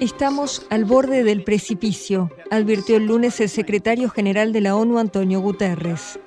Estamos 0.00 0.66
al 0.70 0.84
borde 0.84 1.24
del 1.24 1.42
precipicio, 1.42 2.30
advirtió 2.50 2.96
el 2.96 3.06
lunes 3.06 3.40
el 3.40 3.48
secretario 3.48 4.08
general 4.10 4.52
de 4.52 4.60
la 4.60 4.76
ONU, 4.76 4.98
Antonio 4.98 5.40
Guterres. 5.40 6.18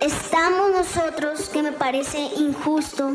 Estamos 0.00 0.70
nosotros, 0.70 1.48
que 1.48 1.62
me 1.62 1.72
parece 1.72 2.18
injusto, 2.38 3.12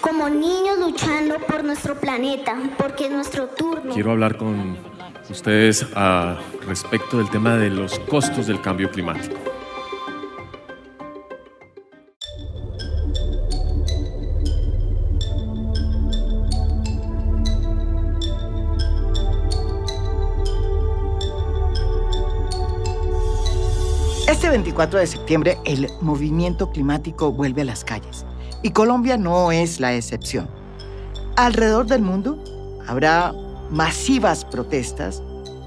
como 0.00 0.28
niños 0.28 0.78
luchando 0.78 1.38
por 1.40 1.64
nuestro 1.64 1.94
planeta, 1.98 2.56
porque 2.78 3.06
es 3.06 3.10
nuestro 3.10 3.48
turno. 3.48 3.92
Quiero 3.92 4.12
hablar 4.12 4.36
con 4.36 4.76
ustedes 5.28 5.86
a 5.94 6.38
respecto 6.66 7.18
del 7.18 7.30
tema 7.30 7.56
de 7.56 7.70
los 7.70 7.98
costos 8.00 8.46
del 8.46 8.60
cambio 8.60 8.90
climático. 8.90 9.55
24 24.56 25.00
de 25.00 25.06
septiembre 25.06 25.58
el 25.66 25.86
movimiento 26.00 26.70
climático 26.70 27.30
vuelve 27.30 27.60
a 27.60 27.66
las 27.66 27.84
calles. 27.84 28.24
Y 28.62 28.70
Colombia 28.70 29.18
no 29.18 29.52
es 29.52 29.80
la 29.80 29.94
excepción. 29.94 30.48
Alrededor 31.36 31.84
del 31.84 32.00
mundo 32.00 32.42
habrá 32.88 33.34
masivas 33.70 34.46
protestas 34.46 35.22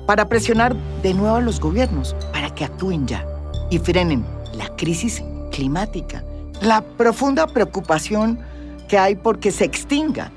para 0.08 0.28
presionar 0.28 0.76
de 1.04 1.14
nuevo 1.14 1.36
a 1.36 1.42
los 1.42 1.60
gobiernos 1.60 2.16
para 2.34 2.50
que 2.56 2.66
actúen 2.66 3.06
ya 3.06 3.24
y 3.70 3.78
frenen 3.78 4.26
la 4.54 4.76
crisis 4.76 5.22
climática, 5.52 6.24
la 6.60 6.82
profunda 6.82 7.46
preocupación 7.46 8.40
que 8.88 8.98
hay 8.98 9.16
porque 9.16 9.52
se 9.52 9.66
extinga 9.66 10.32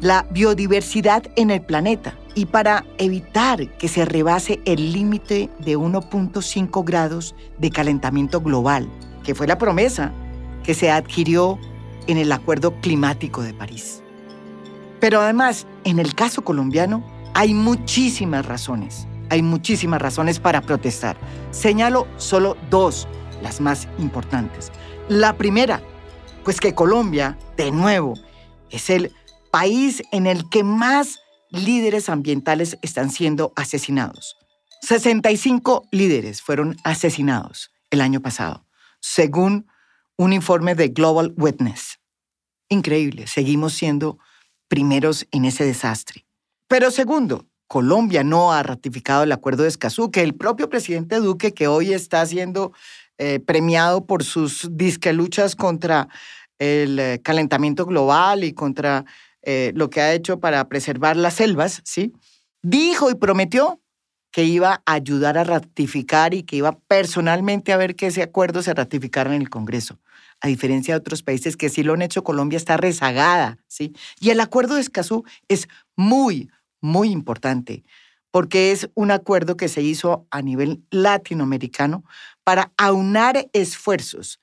la 0.00 0.24
biodiversidad 0.30 1.24
en 1.34 1.50
el 1.50 1.60
planeta 1.60 2.14
y 2.36 2.44
para 2.44 2.84
evitar 2.98 3.66
que 3.78 3.88
se 3.88 4.04
rebase 4.04 4.60
el 4.66 4.92
límite 4.92 5.48
de 5.58 5.76
1.5 5.76 6.84
grados 6.84 7.34
de 7.58 7.70
calentamiento 7.70 8.42
global, 8.42 8.88
que 9.24 9.34
fue 9.34 9.46
la 9.46 9.56
promesa 9.56 10.12
que 10.62 10.74
se 10.74 10.90
adquirió 10.90 11.58
en 12.06 12.18
el 12.18 12.30
Acuerdo 12.30 12.78
Climático 12.82 13.42
de 13.42 13.54
París. 13.54 14.02
Pero 15.00 15.22
además, 15.22 15.66
en 15.84 15.98
el 15.98 16.14
caso 16.14 16.44
colombiano, 16.44 17.02
hay 17.32 17.54
muchísimas 17.54 18.44
razones, 18.44 19.08
hay 19.30 19.40
muchísimas 19.40 20.02
razones 20.02 20.38
para 20.38 20.60
protestar. 20.60 21.16
Señalo 21.52 22.06
solo 22.18 22.58
dos, 22.68 23.08
las 23.42 23.62
más 23.62 23.88
importantes. 23.98 24.70
La 25.08 25.38
primera, 25.38 25.80
pues 26.44 26.60
que 26.60 26.74
Colombia, 26.74 27.38
de 27.56 27.70
nuevo, 27.70 28.12
es 28.68 28.90
el 28.90 29.10
país 29.50 30.02
en 30.12 30.26
el 30.26 30.50
que 30.50 30.62
más 30.64 31.20
líderes 31.50 32.08
ambientales 32.08 32.78
están 32.82 33.10
siendo 33.10 33.52
asesinados. 33.56 34.36
65 34.82 35.88
líderes 35.90 36.42
fueron 36.42 36.76
asesinados 36.84 37.72
el 37.90 38.00
año 38.00 38.20
pasado, 38.20 38.66
según 39.00 39.66
un 40.16 40.32
informe 40.32 40.74
de 40.74 40.88
Global 40.88 41.34
Witness. 41.36 41.98
Increíble, 42.68 43.26
seguimos 43.26 43.74
siendo 43.74 44.18
primeros 44.68 45.26
en 45.30 45.44
ese 45.44 45.64
desastre. 45.64 46.26
Pero 46.68 46.90
segundo, 46.90 47.46
Colombia 47.68 48.24
no 48.24 48.52
ha 48.52 48.62
ratificado 48.62 49.22
el 49.22 49.32
acuerdo 49.32 49.62
de 49.62 49.68
Escazú, 49.68 50.10
que 50.10 50.22
el 50.22 50.34
propio 50.34 50.68
presidente 50.68 51.16
Duque, 51.16 51.52
que 51.52 51.68
hoy 51.68 51.92
está 51.92 52.24
siendo 52.26 52.72
eh, 53.18 53.40
premiado 53.40 54.06
por 54.06 54.24
sus 54.24 54.68
disque 54.72 55.12
luchas 55.12 55.56
contra 55.56 56.08
el 56.58 56.98
eh, 56.98 57.20
calentamiento 57.22 57.86
global 57.86 58.44
y 58.44 58.52
contra 58.52 59.04
eh, 59.46 59.72
lo 59.76 59.90
que 59.90 60.00
ha 60.00 60.12
hecho 60.12 60.40
para 60.40 60.68
preservar 60.68 61.16
las 61.16 61.34
selvas, 61.34 61.80
¿sí? 61.84 62.12
Dijo 62.62 63.10
y 63.10 63.14
prometió 63.14 63.80
que 64.32 64.42
iba 64.42 64.82
a 64.84 64.92
ayudar 64.92 65.38
a 65.38 65.44
ratificar 65.44 66.34
y 66.34 66.42
que 66.42 66.56
iba 66.56 66.78
personalmente 66.80 67.72
a 67.72 67.76
ver 67.76 67.94
que 67.94 68.08
ese 68.08 68.22
acuerdo 68.22 68.60
se 68.60 68.74
ratificara 68.74 69.34
en 69.34 69.40
el 69.40 69.48
Congreso. 69.48 70.00
A 70.40 70.48
diferencia 70.48 70.94
de 70.94 70.98
otros 70.98 71.22
países 71.22 71.56
que 71.56 71.68
sí 71.68 71.84
lo 71.84 71.94
han 71.94 72.02
hecho, 72.02 72.24
Colombia 72.24 72.56
está 72.56 72.76
rezagada, 72.76 73.58
¿sí? 73.68 73.94
Y 74.20 74.30
el 74.30 74.40
acuerdo 74.40 74.74
de 74.74 74.80
Escazú 74.80 75.24
es 75.46 75.68
muy, 75.94 76.50
muy 76.80 77.10
importante 77.10 77.84
porque 78.32 78.72
es 78.72 78.90
un 78.94 79.12
acuerdo 79.12 79.56
que 79.56 79.68
se 79.68 79.80
hizo 79.80 80.26
a 80.30 80.42
nivel 80.42 80.84
latinoamericano 80.90 82.04
para 82.44 82.72
aunar 82.76 83.48
esfuerzos 83.52 84.40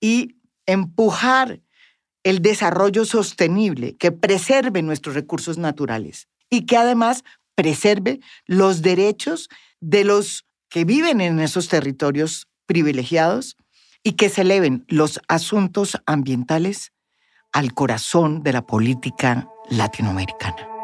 y 0.00 0.36
empujar 0.64 1.60
el 2.26 2.42
desarrollo 2.42 3.04
sostenible 3.04 3.96
que 3.96 4.10
preserve 4.10 4.82
nuestros 4.82 5.14
recursos 5.14 5.58
naturales 5.58 6.26
y 6.50 6.66
que 6.66 6.76
además 6.76 7.22
preserve 7.54 8.18
los 8.46 8.82
derechos 8.82 9.48
de 9.80 10.02
los 10.02 10.44
que 10.68 10.84
viven 10.84 11.20
en 11.20 11.38
esos 11.38 11.68
territorios 11.68 12.48
privilegiados 12.66 13.56
y 14.02 14.14
que 14.14 14.28
se 14.28 14.40
eleven 14.40 14.84
los 14.88 15.20
asuntos 15.28 15.98
ambientales 16.04 16.92
al 17.52 17.74
corazón 17.74 18.42
de 18.42 18.54
la 18.54 18.66
política 18.66 19.48
latinoamericana. 19.70 20.75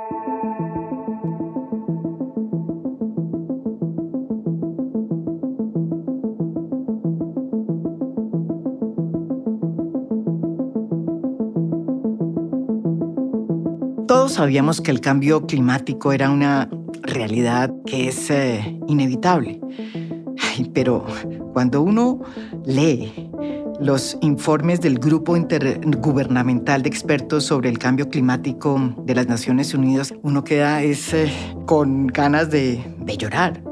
Sabíamos 14.33 14.81
que 14.81 14.91
el 14.91 15.03
cambio 15.03 15.47
climático 15.47 16.11
era 16.11 16.31
una 16.31 16.67
realidad 17.03 17.71
que 17.85 18.09
es 18.09 18.31
eh, 18.31 18.81
inevitable. 18.89 19.61
pero 20.73 21.05
cuando 21.53 21.83
uno 21.83 22.23
lee 22.65 23.31
los 23.79 24.17
informes 24.23 24.81
del 24.81 24.99
Grupo 24.99 25.37
Intergubernamental 25.37 26.81
de 26.83 26.89
Expertos 26.89 27.45
sobre 27.45 27.69
el 27.69 27.79
Cambio 27.79 28.09
Climático 28.09 28.95
de 29.05 29.15
las 29.15 29.27
Naciones 29.27 29.75
Unidas, 29.75 30.15
uno 30.23 30.45
queda 30.45 30.83
eh, 30.83 30.97
con 31.67 32.07
ganas 32.07 32.51
de, 32.51 32.83
de 33.01 33.17
llorar. 33.19 33.63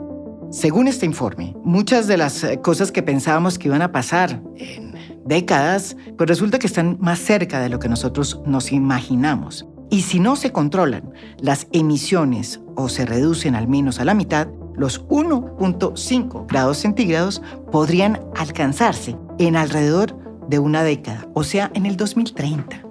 Según 0.50 0.88
este 0.88 1.06
informe, 1.06 1.56
muchas 1.65 2.06
de 2.06 2.19
las 2.19 2.44
eh, 2.44 2.60
cosas 2.60 2.93
que 2.93 3.03
pensábamos 3.03 3.59
que 3.59 3.69
iban 3.69 3.81
a 3.81 3.93
pasar 3.93 4.43
en 4.56 4.93
décadas, 5.25 5.97
pues 6.19 6.28
resulta 6.28 6.59
que 6.59 6.66
están 6.66 6.99
más 7.00 7.19
cerca 7.19 7.60
de 7.60 7.70
lo 7.70 7.78
que 7.78 7.88
nosotros 7.88 8.43
nos 8.44 8.72
imaginamos. 8.72 9.66
Y 9.90 10.02
si 10.02 10.20
no 10.20 10.36
se 10.36 10.52
controlan 10.52 11.12
las 11.38 11.66
emisiones 11.72 12.60
o 12.76 12.88
se 12.88 13.04
reducen 13.04 13.56
al 13.56 13.66
menos 13.66 13.98
a 13.98 14.04
la 14.04 14.14
mitad, 14.14 14.46
los 14.76 15.04
1.5 15.08 16.46
grados 16.46 16.78
centígrados 16.78 17.42
podrían 17.72 18.20
alcanzarse 18.36 19.16
en 19.38 19.56
alrededor 19.56 20.16
de 20.48 20.60
una 20.60 20.84
década, 20.84 21.28
o 21.34 21.42
sea, 21.42 21.70
en 21.74 21.86
el 21.86 21.96
2030. 21.96 22.82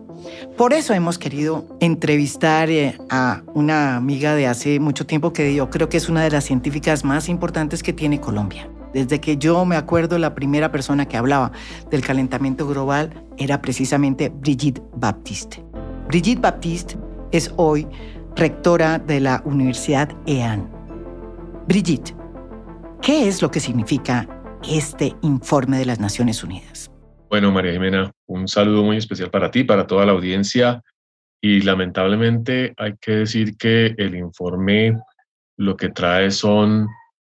Por 0.57 0.73
eso 0.73 0.93
hemos 0.93 1.17
querido 1.17 1.65
entrevistar 1.79 2.69
eh, 2.69 2.97
a 3.09 3.43
una 3.53 3.95
amiga 3.95 4.35
de 4.35 4.47
hace 4.47 4.79
mucho 4.79 5.05
tiempo 5.05 5.31
que 5.31 5.55
yo 5.55 5.69
creo 5.69 5.87
que 5.87 5.97
es 5.97 6.09
una 6.09 6.21
de 6.23 6.31
las 6.31 6.43
científicas 6.43 7.05
más 7.05 7.29
importantes 7.29 7.81
que 7.81 7.93
tiene 7.93 8.19
Colombia. 8.19 8.69
Desde 8.93 9.21
que 9.21 9.37
yo 9.37 9.63
me 9.65 9.75
acuerdo, 9.75 10.17
la 10.17 10.35
primera 10.35 10.71
persona 10.71 11.05
que 11.05 11.15
hablaba 11.15 11.51
del 11.91 12.01
calentamiento 12.01 12.67
global 12.67 13.23
era 13.37 13.61
precisamente 13.61 14.29
Brigitte 14.29 14.81
Baptiste. 14.95 15.63
Brigitte 16.09 16.41
Baptiste 16.41 16.97
es 17.31 17.53
hoy 17.57 17.87
rectora 18.35 18.97
de 18.97 19.19
la 19.19 19.43
Universidad 19.45 20.09
EAN. 20.25 20.67
Brigitte, 21.67 22.15
¿qué 22.99 23.27
es 23.27 23.43
lo 23.43 23.51
que 23.51 23.59
significa 23.59 24.27
este 24.67 25.15
informe 25.21 25.77
de 25.77 25.85
las 25.85 25.99
Naciones 25.99 26.43
Unidas? 26.43 26.89
Bueno, 27.29 27.51
María 27.51 27.73
Jimena, 27.73 28.11
un 28.25 28.47
saludo 28.47 28.81
muy 28.81 28.97
especial 28.97 29.29
para 29.29 29.51
ti, 29.51 29.63
para 29.63 29.85
toda 29.85 30.03
la 30.07 30.13
audiencia. 30.13 30.81
Y 31.43 31.61
lamentablemente 31.61 32.73
hay 32.77 32.95
que 32.99 33.11
decir 33.11 33.55
que 33.55 33.93
el 33.99 34.15
informe 34.15 34.97
lo 35.57 35.77
que 35.77 35.89
trae 35.89 36.31
son 36.31 36.87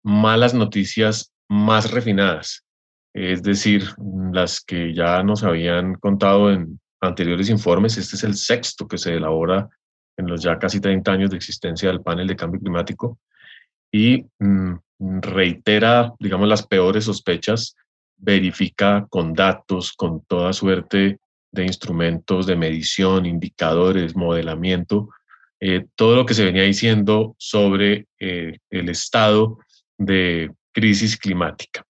malas 0.03 0.55
noticias 0.55 1.31
más 1.47 1.91
refinadas, 1.91 2.65
es 3.13 3.43
decir, 3.43 3.85
las 4.33 4.63
que 4.63 4.95
ya 4.95 5.23
nos 5.23 5.45
habían 5.45 5.97
contado 5.97 6.51
en 6.51 6.81
anteriores 7.03 7.51
informes. 7.51 7.99
Este 7.99 8.17
es 8.17 8.25
el 8.25 8.35
sexto 8.35 8.89
que 8.89 8.99
se 8.99 9.15
elabora 9.15 9.69
en 10.17 10.27
los 10.27 10.43
ya 10.43 10.59
casi 10.59 10.81
30 10.81 11.13
años 11.13 11.31
de 11.31 11.37
existencia 11.37 11.89
del 11.89 12.03
panel 12.03 12.27
de 12.27 12.37
cambio 12.37 12.61
climático 12.61 13.19
y 13.91 14.25
mm, 14.39 14.75
reitera, 15.21 16.13
digamos, 16.19 16.49
las 16.49 16.67
peores 16.67 17.05
sospechas, 17.05 17.77
verifica 18.17 19.07
con 19.11 19.35
datos, 19.35 19.93
con 19.93 20.25
toda 20.25 20.53
suerte 20.53 21.19
de 21.51 21.65
instrumentos 21.65 22.47
de 22.47 22.57
medición, 22.57 23.27
indicadores, 23.27 24.17
modelamiento, 24.17 25.11
eh, 25.61 25.87
todo 25.97 26.17
lo 26.17 26.25
que 26.25 26.35
se 26.35 26.45
venía 26.45 26.63
diciendo 26.63 27.35
sobre 27.39 28.07
eh, 28.19 28.59
el 28.71 28.89
estado 28.89 29.59
de 29.99 30.53
crisis 30.73 31.17
climática. 31.17 31.85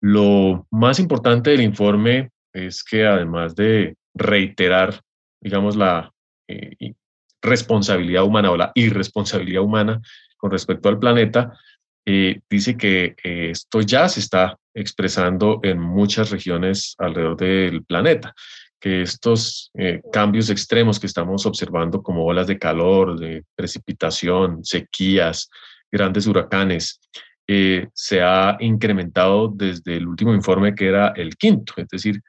Lo 0.00 0.66
más 0.70 1.00
importante 1.00 1.50
del 1.50 1.62
informe 1.62 2.30
es 2.52 2.84
que 2.84 3.06
además 3.06 3.56
de 3.56 3.96
reiterar, 4.14 5.00
digamos, 5.40 5.76
la 5.76 6.12
eh, 6.48 6.94
responsabilidad 7.42 8.24
humana 8.24 8.50
o 8.50 8.56
la 8.56 8.72
irresponsabilidad 8.74 9.62
humana 9.62 10.00
con 10.36 10.50
respecto 10.50 10.88
al 10.88 10.98
planeta, 10.98 11.58
eh, 12.06 12.40
dice 12.48 12.76
que 12.76 13.16
eh, 13.22 13.50
esto 13.50 13.80
ya 13.80 14.08
se 14.08 14.20
está 14.20 14.56
expresando 14.74 15.60
en 15.62 15.80
muchas 15.80 16.30
regiones 16.30 16.94
alrededor 16.98 17.36
del 17.36 17.84
planeta, 17.84 18.34
que 18.80 19.00
estos 19.00 19.70
cambios 20.12 20.50
extremos 20.50 21.00
que 21.00 21.06
estamos 21.06 21.46
observando 21.46 22.02
como 22.02 22.26
olas 22.26 22.46
de 22.46 22.58
calor, 22.58 23.18
de 23.18 23.42
precipitación, 23.56 24.62
sequías, 24.62 25.48
grandes 25.90 26.26
huracanes, 26.26 27.00
se 27.46 28.20
ha 28.20 28.58
incrementado 28.60 29.48
desde 29.48 29.96
el 29.96 30.06
último 30.06 30.34
informe 30.34 30.74
que 30.74 30.88
era 30.88 31.14
el 31.16 31.34
quinto, 31.36 31.72
es 31.78 31.88
decir, 31.88 32.20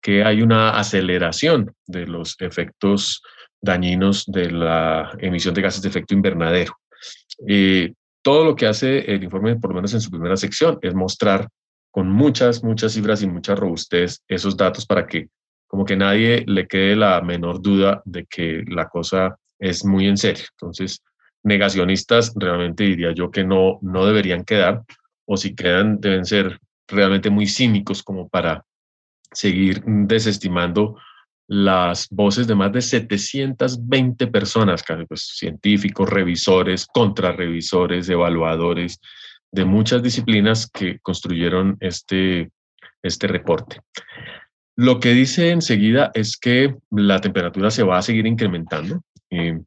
que 0.00 0.24
hay 0.24 0.42
una 0.42 0.70
aceleración 0.70 1.74
de 1.86 2.06
los 2.06 2.36
efectos 2.40 3.22
dañinos 3.60 4.24
de 4.26 4.50
la 4.50 5.10
emisión 5.18 5.54
de 5.54 5.62
gases 5.62 5.82
de 5.82 5.88
efecto 5.88 6.14
invernadero. 6.14 6.74
Eh, 7.46 7.92
todo 8.22 8.44
lo 8.44 8.56
que 8.56 8.66
hace 8.66 8.98
el 9.12 9.22
informe, 9.24 9.56
por 9.56 9.70
lo 9.70 9.76
menos 9.76 9.94
en 9.94 10.00
su 10.00 10.10
primera 10.10 10.36
sección, 10.36 10.78
es 10.82 10.94
mostrar 10.94 11.48
con 11.90 12.10
muchas, 12.10 12.62
muchas 12.62 12.92
cifras 12.92 13.22
y 13.22 13.26
mucha 13.26 13.54
robustez 13.54 14.22
esos 14.28 14.56
datos 14.56 14.86
para 14.86 15.06
que 15.06 15.28
como 15.66 15.84
que 15.84 15.96
nadie 15.96 16.44
le 16.46 16.66
quede 16.66 16.96
la 16.96 17.20
menor 17.20 17.62
duda 17.62 18.02
de 18.04 18.26
que 18.26 18.64
la 18.66 18.88
cosa 18.88 19.36
es 19.58 19.84
muy 19.84 20.06
en 20.06 20.16
serio. 20.16 20.44
Entonces, 20.52 21.00
negacionistas 21.44 22.32
realmente 22.34 22.84
diría 22.84 23.12
yo 23.12 23.30
que 23.30 23.44
no, 23.44 23.78
no 23.82 24.04
deberían 24.04 24.44
quedar, 24.44 24.82
o 25.26 25.36
si 25.36 25.54
quedan 25.54 26.00
deben 26.00 26.24
ser 26.24 26.58
realmente 26.88 27.30
muy 27.30 27.46
cínicos 27.46 28.02
como 28.02 28.28
para 28.28 28.64
seguir 29.32 29.82
desestimando 29.84 30.96
las 31.46 32.08
voces 32.10 32.46
de 32.46 32.54
más 32.54 32.72
de 32.72 32.80
720 32.80 34.28
personas, 34.28 34.84
pues, 35.08 35.36
científicos, 35.36 36.08
revisores, 36.08 36.86
contrarrevisores, 36.86 38.08
evaluadores 38.08 39.00
de 39.50 39.64
muchas 39.64 40.02
disciplinas 40.02 40.70
que 40.70 41.00
construyeron 41.00 41.76
este, 41.80 42.50
este 43.02 43.26
reporte. 43.26 43.80
Lo 44.76 45.00
que 45.00 45.12
dice 45.12 45.50
enseguida 45.50 46.12
es 46.14 46.36
que 46.36 46.76
la 46.90 47.20
temperatura 47.20 47.70
se 47.70 47.82
va 47.82 47.98
a 47.98 48.02
seguir 48.02 48.26
incrementando. 48.26 49.02
Eh, 49.30 49.58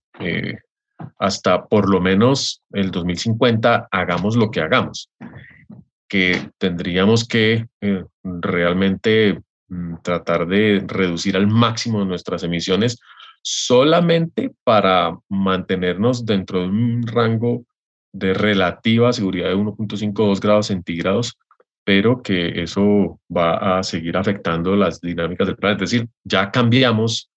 hasta 1.20 1.66
por 1.66 1.90
lo 1.90 2.00
menos 2.00 2.64
el 2.72 2.92
2050 2.92 3.90
hagamos 3.92 4.36
lo 4.36 4.52
que 4.52 4.62
hagamos, 4.62 5.10
que 6.08 6.50
tendríamos 6.58 7.28
que 7.28 7.68
eh, 7.82 8.04
realmente 8.24 9.42
tratar 10.02 10.48
de 10.48 10.84
reducir 10.88 11.36
al 11.36 11.48
máximo 11.48 12.04
nuestras 12.06 12.44
emisiones 12.44 13.00
solamente 13.42 14.52
para 14.64 15.18
mantenernos 15.30 16.26
dentro 16.26 16.62
de 16.62 16.68
un 16.68 17.06
rango 17.06 17.66
de 18.14 18.34
relativa 18.34 19.12
seguridad 19.12 19.50
de 19.50 19.56
1.52 19.56 20.40
grados 20.40 20.68
centígrados, 20.68 21.38
pero 21.84 22.22
que 22.22 22.62
eso 22.62 23.20
va 23.36 23.80
a 23.80 23.84
seguir 23.84 24.16
afectando 24.16 24.76
las 24.76 25.02
dinámicas 25.02 25.48
del 25.48 25.58
planeta. 25.58 25.84
Es 25.84 25.92
decir, 25.92 26.08
ya 26.24 26.52
cambiamos 26.52 27.30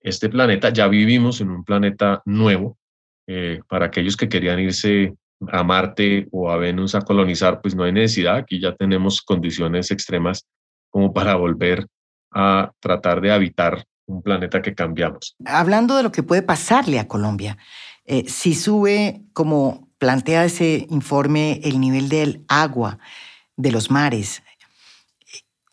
este 0.00 0.28
planeta, 0.28 0.70
ya 0.70 0.88
vivimos 0.88 1.40
en 1.40 1.50
un 1.50 1.64
planeta 1.64 2.22
nuevo. 2.26 2.76
Eh, 3.28 3.60
para 3.68 3.86
aquellos 3.86 4.16
que 4.16 4.28
querían 4.28 4.60
irse 4.60 5.14
a 5.48 5.64
Marte 5.64 6.28
o 6.30 6.50
a 6.50 6.56
Venus 6.56 6.94
a 6.94 7.00
colonizar, 7.00 7.60
pues 7.60 7.74
no 7.74 7.84
hay 7.84 7.92
necesidad. 7.92 8.36
Aquí 8.36 8.60
ya 8.60 8.74
tenemos 8.74 9.22
condiciones 9.22 9.90
extremas 9.90 10.46
como 10.96 11.12
para 11.12 11.34
volver 11.34 11.86
a 12.32 12.72
tratar 12.80 13.20
de 13.20 13.30
habitar 13.30 13.84
un 14.06 14.22
planeta 14.22 14.62
que 14.62 14.74
cambiamos. 14.74 15.36
Hablando 15.44 15.94
de 15.94 16.02
lo 16.02 16.10
que 16.10 16.22
puede 16.22 16.40
pasarle 16.40 16.98
a 16.98 17.06
Colombia, 17.06 17.58
eh, 18.06 18.24
si 18.28 18.54
sube, 18.54 19.20
como 19.34 19.90
plantea 19.98 20.46
ese 20.46 20.86
informe, 20.88 21.60
el 21.64 21.80
nivel 21.80 22.08
del 22.08 22.46
agua 22.48 22.98
de 23.58 23.72
los 23.72 23.90
mares, 23.90 24.42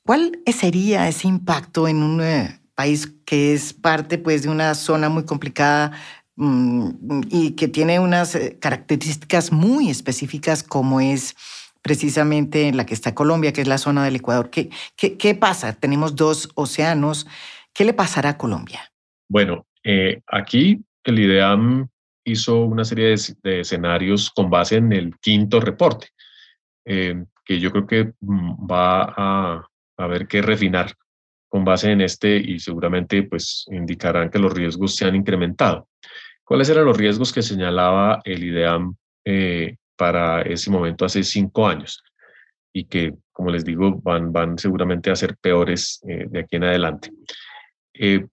¿cuál 0.06 0.40
sería 0.48 1.08
ese 1.08 1.30
impacto 1.30 1.88
en 1.88 2.04
un 2.04 2.22
eh, 2.22 2.60
país 2.76 3.10
que 3.24 3.54
es 3.54 3.72
parte 3.72 4.18
pues, 4.18 4.44
de 4.44 4.50
una 4.50 4.76
zona 4.76 5.08
muy 5.08 5.24
complicada 5.24 5.94
mm, 6.36 7.22
y 7.30 7.52
que 7.52 7.70
tiene 7.70 7.98
unas 7.98 8.36
eh, 8.36 8.58
características 8.60 9.54
muy 9.54 9.90
específicas 9.90 10.64
como 10.64 11.00
es 11.00 11.34
precisamente 11.84 12.68
en 12.68 12.78
la 12.78 12.86
que 12.86 12.96
está 12.96 13.14
Colombia, 13.14 13.54
que 13.54 13.62
es 13.62 13.68
la 13.68 13.78
zona 13.78 14.04
del 14.06 14.16
Ecuador. 14.16 14.50
¿Qué, 14.50 14.70
qué, 14.96 15.36
pasa? 15.36 15.74
Tenemos 15.74 16.16
dos 16.16 16.50
océanos. 16.56 17.28
¿Qué 17.74 17.86
le 17.86 17.94
pasará 17.94 18.30
a 18.30 18.38
Colombia? 18.38 18.92
Bueno, 19.30 19.68
eh, 19.84 20.22
aquí 20.28 20.82
el 21.04 21.20
IDEAM 21.20 21.88
hizo 22.24 22.64
una 22.64 22.86
serie 22.86 23.16
de, 23.44 23.60
escenarios 23.60 24.32
con 24.32 24.50
base 24.50 24.78
en 24.78 24.94
el 24.94 25.18
quinto 25.20 25.60
reporte, 25.60 26.08
eh, 26.86 27.22
que 27.44 27.60
yo 27.60 27.72
creo 27.72 27.86
que 27.86 28.14
mm, 28.22 28.66
va 28.66 29.14
a 29.18 29.68
haber 29.98 30.28
que 30.28 30.42
refinar 30.42 30.94
con 31.50 31.66
base 31.66 31.92
en 31.92 32.02
este 32.02 32.38
y 32.38 32.60
seguramente 32.60 33.24
pues 33.24 33.66
indicarán 33.70 34.30
que 34.30 34.40
los 34.40 34.54
riesgos 34.54 34.96
se 34.96 35.06
han 35.06 35.16
incrementado. 35.16 35.90
¿Cuáles 36.46 36.70
eran 36.70 36.86
los 36.86 36.98
riesgos 36.98 37.34
que 37.34 37.42
señalaba 37.42 38.22
el 38.24 38.44
IDEAM 38.44 38.96
eh, 39.26 39.76
para 39.96 40.42
ese 40.42 40.70
momento 40.72 41.06
hace 41.06 41.24
cinco 41.24 41.68
años 41.68 42.04
y 42.74 42.86
que, 42.86 43.14
como 43.32 43.52
les 43.52 43.64
digo, 43.64 44.02
van, 44.02 44.34
van 44.34 44.58
seguramente 44.58 45.12
a 45.12 45.16
ser 45.16 45.38
peores 45.38 46.02
eh, 46.08 46.26
de 46.28 46.40
aquí 46.40 46.56
en 46.56 46.64
adelante. 46.64 47.12
Eh, 47.94 48.26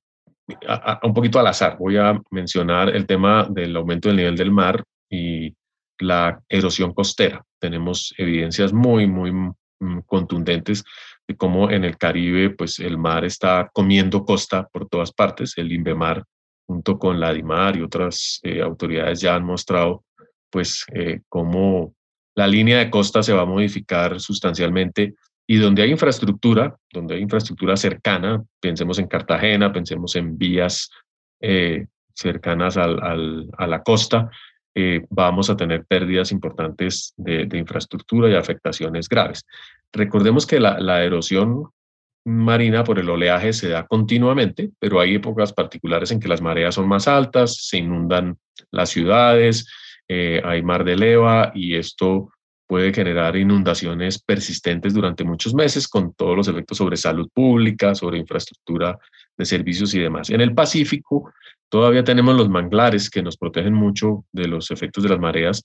un 1.03 1.15
poquito 1.15 1.39
al 1.39 1.47
azar, 1.47 1.77
voy 1.79 1.97
a 1.97 2.21
mencionar 2.31 2.89
el 2.89 3.07
tema 3.07 3.47
del 3.49 3.77
aumento 3.77 4.09
del 4.09 4.17
nivel 4.17 4.37
del 4.37 4.51
mar 4.51 4.83
y 5.09 5.55
la 5.99 6.41
erosión 6.49 6.93
costera. 6.93 7.45
Tenemos 7.59 8.15
evidencias 8.17 8.73
muy, 8.73 9.07
muy 9.07 9.33
mm, 9.33 10.01
contundentes 10.07 10.85
de 11.29 11.37
cómo 11.37 11.71
en 11.71 11.85
el 11.85 11.97
Caribe, 11.97 12.51
pues 12.51 12.81
el 12.81 12.99
mar 12.99 13.25
está 13.25 13.71
comiendo 13.73 14.25
costa 14.25 14.67
por 14.73 14.89
todas 14.89 15.13
partes. 15.13 15.57
El 15.57 15.71
INVEMAR, 15.71 16.25
junto 16.67 16.99
con 16.99 17.21
la 17.21 17.33
DIMAR 17.33 17.77
y 17.77 17.83
otras 17.83 18.41
eh, 18.43 18.61
autoridades, 18.63 19.21
ya 19.21 19.35
han 19.35 19.45
mostrado 19.45 20.05
pues 20.51 20.85
eh, 20.93 21.21
cómo 21.29 21.95
la 22.35 22.47
línea 22.47 22.79
de 22.79 22.91
costa 22.91 23.23
se 23.23 23.33
va 23.33 23.43
a 23.43 23.47
modificar 23.47 24.21
sustancialmente 24.21 25.15
y 25.47 25.57
donde 25.57 25.83
hay 25.83 25.91
infraestructura, 25.91 26.77
donde 26.93 27.17
hay 27.17 27.23
infraestructura 27.23 27.77
cercana, 27.77 28.43
pensemos 28.61 28.99
en 28.99 29.09
Cartagena, 29.09 29.73
pensemos 29.73 30.15
en 30.15 30.39
vías 30.39 30.91
eh, 31.41 31.87
cercanas 32.15 32.77
al, 32.77 33.49
a 33.59 33.67
la 33.67 33.83
costa, 33.83 34.31
eh, 34.75 35.05
vamos 35.11 35.51
a 35.51 35.57
tener 35.57 35.85
pérdidas 35.85 36.31
importantes 36.31 37.13
de, 37.17 37.49
infraestructura 37.59 38.31
y 38.31 38.35
afectaciones 38.35 39.09
graves. 39.09 39.45
Recordemos 39.93 40.47
que 40.47 40.61
la, 40.61 40.79
la, 40.79 41.03
erosión 41.03 41.71
marina 42.25 42.85
por 42.85 43.01
el 43.01 43.11
oleaje 43.11 43.53
se 43.53 43.71
da 43.71 43.87
continuamente, 43.87 44.71
pero 44.79 45.01
hay 45.01 45.17
épocas 45.17 45.53
particulares 45.53 46.13
en 46.13 46.21
que 46.21 46.29
las 46.29 46.41
mareas 46.41 46.77
son 46.77 46.87
más 46.87 47.09
altas, 47.09 47.57
se 47.67 47.79
inundan 47.79 48.39
las 48.71 48.91
ciudades, 48.91 49.67
eh, 50.13 50.43
hay 50.45 50.61
mar 50.61 50.83
de 50.83 50.97
leva 50.97 51.53
y 51.55 51.77
esto 51.77 52.33
puede 52.67 52.93
generar 52.93 53.37
inundaciones 53.37 54.21
persistentes 54.21 54.93
durante 54.93 55.23
muchos 55.23 55.55
meses 55.55 55.87
con 55.87 56.15
todos 56.15 56.37
los 56.37 56.49
efectos 56.49 56.79
sobre 56.79 56.97
salud 56.97 57.29
pública, 57.33 57.95
sobre 57.95 58.19
infraestructura 58.19 58.99
de 59.39 59.45
servicios 59.45 59.95
y 59.95 60.01
demás. 60.01 60.31
En 60.31 60.41
el 60.41 60.53
Pacífico 60.53 61.33
todavía 61.69 62.03
tenemos 62.03 62.35
los 62.37 62.49
manglares 62.49 63.09
que 63.09 63.23
nos 63.23 63.37
protegen 63.37 63.73
mucho 63.73 64.25
de 64.33 64.49
los 64.49 64.73
efectos 64.73 65.05
de 65.05 65.11
las 65.11 65.21
mareas, 65.21 65.63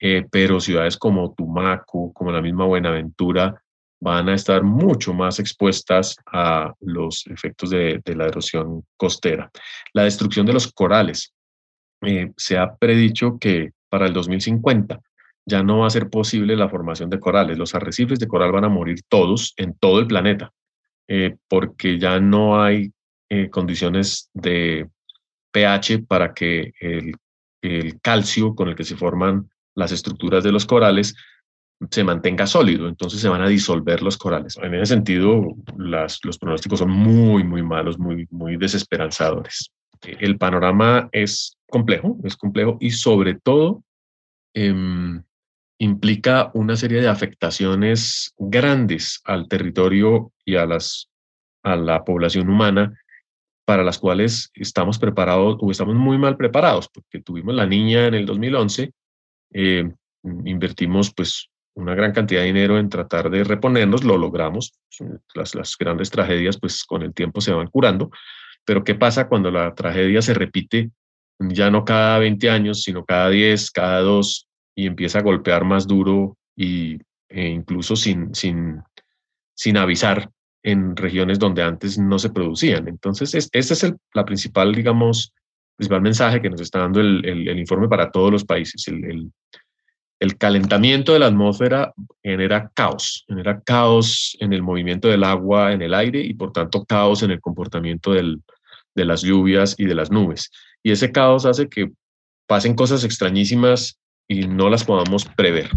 eh, 0.00 0.26
pero 0.32 0.58
ciudades 0.58 0.96
como 0.96 1.32
Tumaco, 1.32 2.12
como 2.12 2.32
la 2.32 2.42
misma 2.42 2.64
Buenaventura, 2.64 3.62
van 4.00 4.28
a 4.28 4.34
estar 4.34 4.64
mucho 4.64 5.14
más 5.14 5.38
expuestas 5.38 6.16
a 6.26 6.74
los 6.80 7.24
efectos 7.28 7.70
de, 7.70 8.02
la 8.04 8.26
erosión 8.26 8.84
costera. 8.96 9.48
La 9.92 10.02
destrucción 10.02 10.44
de 10.44 10.54
los 10.54 10.72
corales. 10.72 11.32
Eh, 12.02 12.32
se 12.36 12.58
ha 12.58 12.74
predicho 12.74 13.38
que 13.38 13.75
para 13.88 14.06
el 14.06 14.12
2050 14.12 15.00
ya 15.46 15.62
no 15.62 15.78
va 15.78 15.86
a 15.86 15.90
ser 15.90 16.10
posible 16.10 16.56
la 16.56 16.68
formación 16.68 17.08
de 17.08 17.20
corales. 17.20 17.56
Los 17.56 17.74
arrecifes 17.74 18.18
de 18.18 18.26
coral 18.26 18.50
van 18.50 18.64
a 18.64 18.68
morir 18.68 19.00
todos 19.08 19.54
en 19.56 19.74
todo 19.78 20.00
el 20.00 20.08
planeta 20.08 20.52
eh, 21.08 21.36
porque 21.48 21.98
ya 21.98 22.18
no 22.18 22.60
hay 22.60 22.92
eh, 23.28 23.48
condiciones 23.48 24.28
de 24.34 24.88
pH 25.52 26.04
para 26.06 26.34
que 26.34 26.72
el, 26.80 27.14
calcio 28.00 28.54
con 28.54 28.68
el 28.68 28.76
que 28.76 28.84
se 28.84 28.96
forman 28.96 29.50
las 29.74 29.90
estructuras 29.90 30.44
de 30.44 30.52
los 30.52 30.66
corales 30.66 31.16
se 31.90 32.04
mantenga 32.04 32.46
sólido, 32.46 32.86
entonces 32.86 33.20
se 33.20 33.28
van 33.28 33.42
a 33.42 33.48
disolver 33.48 34.02
los 34.02 34.16
corales. 34.16 34.56
En 34.62 34.74
ese 34.74 34.94
sentido, 34.94 35.56
los 35.76 36.38
pronósticos 36.38 36.78
son 36.78 36.90
muy, 36.90 37.42
muy 37.42 37.62
malos, 37.64 37.98
muy, 37.98 38.28
muy 38.30 38.56
desesperanzadores. 38.56 39.72
El 40.00 40.38
panorama 40.38 41.08
es 41.10 41.56
complejo, 41.76 42.16
es 42.24 42.36
complejo 42.36 42.78
y 42.80 42.90
sobre 42.90 43.34
todo 43.34 43.84
em, 44.54 45.22
implica 45.78 46.50
una 46.54 46.74
serie 46.74 47.02
de 47.02 47.08
afectaciones 47.08 48.32
grandes 48.38 49.20
al 49.24 49.46
territorio 49.46 50.32
y 50.46 50.56
a, 50.56 50.64
las, 50.64 51.10
a 51.62 51.76
la 51.76 52.02
población 52.02 52.48
humana 52.48 52.98
para 53.66 53.84
las 53.84 53.98
cuales 53.98 54.50
estamos 54.54 54.98
preparados 54.98 55.58
o 55.60 55.70
estamos 55.70 55.96
muy 55.96 56.16
mal 56.16 56.36
preparados, 56.38 56.88
porque 56.88 57.20
tuvimos 57.20 57.54
la 57.54 57.66
niña 57.66 58.06
en 58.06 58.14
el 58.14 58.24
2011, 58.24 58.92
eh, 59.52 59.92
invertimos 60.44 61.12
pues 61.12 61.50
una 61.74 61.94
gran 61.94 62.12
cantidad 62.12 62.40
de 62.40 62.46
dinero 62.46 62.78
en 62.78 62.88
tratar 62.88 63.28
de 63.28 63.44
reponernos, 63.44 64.02
lo 64.02 64.16
logramos, 64.16 64.72
las, 65.34 65.54
las 65.54 65.76
grandes 65.76 66.10
tragedias 66.10 66.58
pues 66.58 66.84
con 66.84 67.02
el 67.02 67.12
tiempo 67.12 67.42
se 67.42 67.52
van 67.52 67.66
curando, 67.66 68.10
pero 68.64 68.82
¿qué 68.82 68.94
pasa 68.94 69.28
cuando 69.28 69.50
la 69.50 69.74
tragedia 69.74 70.22
se 70.22 70.32
repite 70.32 70.90
ya 71.38 71.70
no 71.70 71.84
cada 71.84 72.18
20 72.18 72.50
años, 72.50 72.82
sino 72.82 73.04
cada 73.04 73.28
10, 73.30 73.70
cada 73.70 74.00
2 74.00 74.48
y 74.74 74.86
empieza 74.86 75.18
a 75.18 75.22
golpear 75.22 75.64
más 75.64 75.86
duro 75.86 76.36
y, 76.54 76.98
e 77.28 77.48
incluso 77.48 77.96
sin, 77.96 78.34
sin, 78.34 78.82
sin 79.54 79.76
avisar 79.76 80.30
en 80.62 80.96
regiones 80.96 81.38
donde 81.38 81.62
antes 81.62 81.98
no 81.98 82.18
se 82.18 82.30
producían. 82.30 82.88
Entonces, 82.88 83.34
es, 83.34 83.48
este 83.52 83.74
es 83.74 83.84
el 83.84 83.96
la 84.12 84.24
principal, 84.24 84.74
digamos, 84.74 85.32
principal 85.76 86.02
mensaje 86.02 86.42
que 86.42 86.50
nos 86.50 86.60
está 86.60 86.80
dando 86.80 87.00
el, 87.00 87.24
el, 87.24 87.58
informe 87.58 87.88
para 87.88 88.10
todos 88.10 88.32
los 88.32 88.44
países. 88.44 88.86
El, 88.88 89.30
el, 90.18 90.36
calentamiento 90.38 91.12
de 91.12 91.20
la 91.20 91.26
atmósfera 91.26 91.92
genera 92.22 92.70
caos, 92.74 93.24
genera 93.28 93.60
caos 93.60 94.36
en 94.40 94.52
el 94.52 94.62
movimiento 94.62 95.08
del 95.08 95.24
agua 95.24 95.72
en 95.72 95.82
el 95.82 95.94
aire 95.94 96.20
y 96.20 96.34
por 96.34 96.52
tanto 96.52 96.84
caos 96.84 97.22
en 97.22 97.30
el 97.30 97.40
comportamiento 97.40 98.12
del, 98.12 98.42
de 98.96 99.04
las 99.04 99.22
lluvias 99.22 99.76
y 99.78 99.84
de 99.84 99.94
las 99.94 100.10
nubes. 100.10 100.50
Y 100.86 100.92
ese 100.92 101.10
caos 101.10 101.44
hace 101.46 101.68
que 101.68 101.90
pasen 102.46 102.76
cosas 102.76 103.02
extrañísimas 103.02 103.98
y 104.28 104.46
no 104.46 104.70
las 104.70 104.84
podamos 104.84 105.24
prever. 105.24 105.68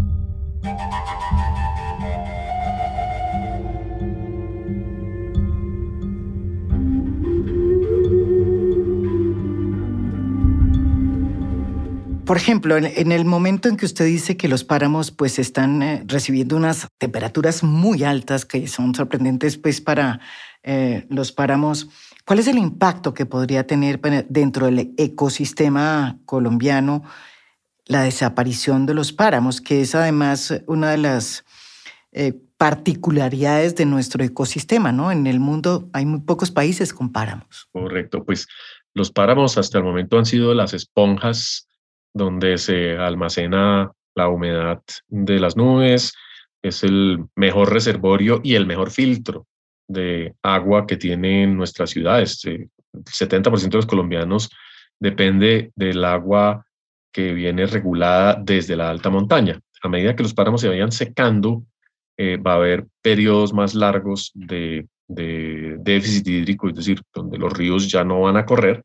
Por 12.24 12.36
ejemplo, 12.36 12.76
en, 12.76 13.10
el 13.10 13.24
momento 13.24 13.68
en 13.68 13.76
que 13.76 13.86
usted 13.86 14.04
dice 14.04 14.36
que 14.36 14.46
los 14.46 14.62
páramos 14.62 15.10
pues 15.10 15.40
están 15.40 15.82
eh, 15.82 16.04
recibiendo 16.06 16.56
unas 16.56 16.86
temperaturas 16.98 17.64
muy 17.64 18.04
altas 18.04 18.44
que 18.44 18.68
son 18.68 18.94
sorprendentes 18.94 19.56
pues 19.56 19.80
para 19.80 20.20
eh, 20.62 21.04
los 21.08 21.32
páramos, 21.32 21.88
¿cuál 22.30 22.38
es 22.38 22.46
el 22.46 22.58
impacto 22.58 23.12
que 23.12 23.26
podría 23.26 23.66
tener 23.66 24.00
dentro 24.28 24.66
del 24.66 24.94
ecosistema 24.96 26.16
colombiano 26.26 27.02
la 27.86 28.02
desaparición 28.02 28.86
de 28.86 28.94
los 28.94 29.12
páramos, 29.12 29.60
que 29.60 29.80
es 29.80 29.96
además 29.96 30.62
una 30.68 30.92
de 30.92 30.98
las 30.98 31.44
eh, 32.12 32.34
particularidades 32.56 33.74
de 33.74 33.84
nuestro 33.84 34.22
ecosistema, 34.22 34.92
¿no? 34.92 35.10
En 35.10 35.26
el 35.26 35.40
mundo 35.40 35.88
hay 35.92 36.06
muy 36.06 36.20
pocos 36.20 36.52
países 36.52 36.94
con 36.94 37.10
páramos. 37.10 37.68
Correcto, 37.72 38.24
pues 38.24 38.46
los 38.94 39.10
páramos 39.10 39.58
hasta 39.58 39.78
el 39.78 39.84
momento 39.84 40.16
han 40.16 40.24
sido 40.24 40.54
las 40.54 40.72
esponjas 40.72 41.66
donde 42.14 42.58
se 42.58 42.96
almacena 42.96 43.90
la 44.14 44.28
humedad 44.28 44.80
de 45.08 45.40
las 45.40 45.56
nubes, 45.56 46.12
es 46.62 46.84
el 46.84 47.24
mejor 47.34 47.72
reservorio 47.72 48.40
y 48.44 48.54
el 48.54 48.66
mejor 48.66 48.92
filtro 48.92 49.48
de 49.90 50.34
agua 50.42 50.86
que 50.86 50.96
tienen 50.96 51.56
nuestras 51.56 51.90
ciudades. 51.90 52.44
El 52.44 52.70
70% 52.94 53.70
de 53.70 53.76
los 53.76 53.86
colombianos 53.86 54.50
depende 54.98 55.72
del 55.74 56.04
agua 56.04 56.64
que 57.12 57.32
viene 57.32 57.66
regulada 57.66 58.40
desde 58.40 58.76
la 58.76 58.88
alta 58.88 59.10
montaña. 59.10 59.60
A 59.82 59.88
medida 59.88 60.14
que 60.14 60.22
los 60.22 60.34
páramos 60.34 60.60
se 60.60 60.68
vayan 60.68 60.92
secando, 60.92 61.64
eh, 62.16 62.36
va 62.36 62.52
a 62.52 62.56
haber 62.56 62.86
periodos 63.02 63.52
más 63.52 63.74
largos 63.74 64.30
de, 64.34 64.86
déficit 65.08 66.28
hídrico, 66.28 66.68
es 66.68 66.76
decir, 66.76 67.02
donde 67.12 67.36
los 67.36 67.52
ríos 67.52 67.90
ya 67.90 68.04
no 68.04 68.20
van 68.20 68.36
a 68.36 68.46
correr 68.46 68.84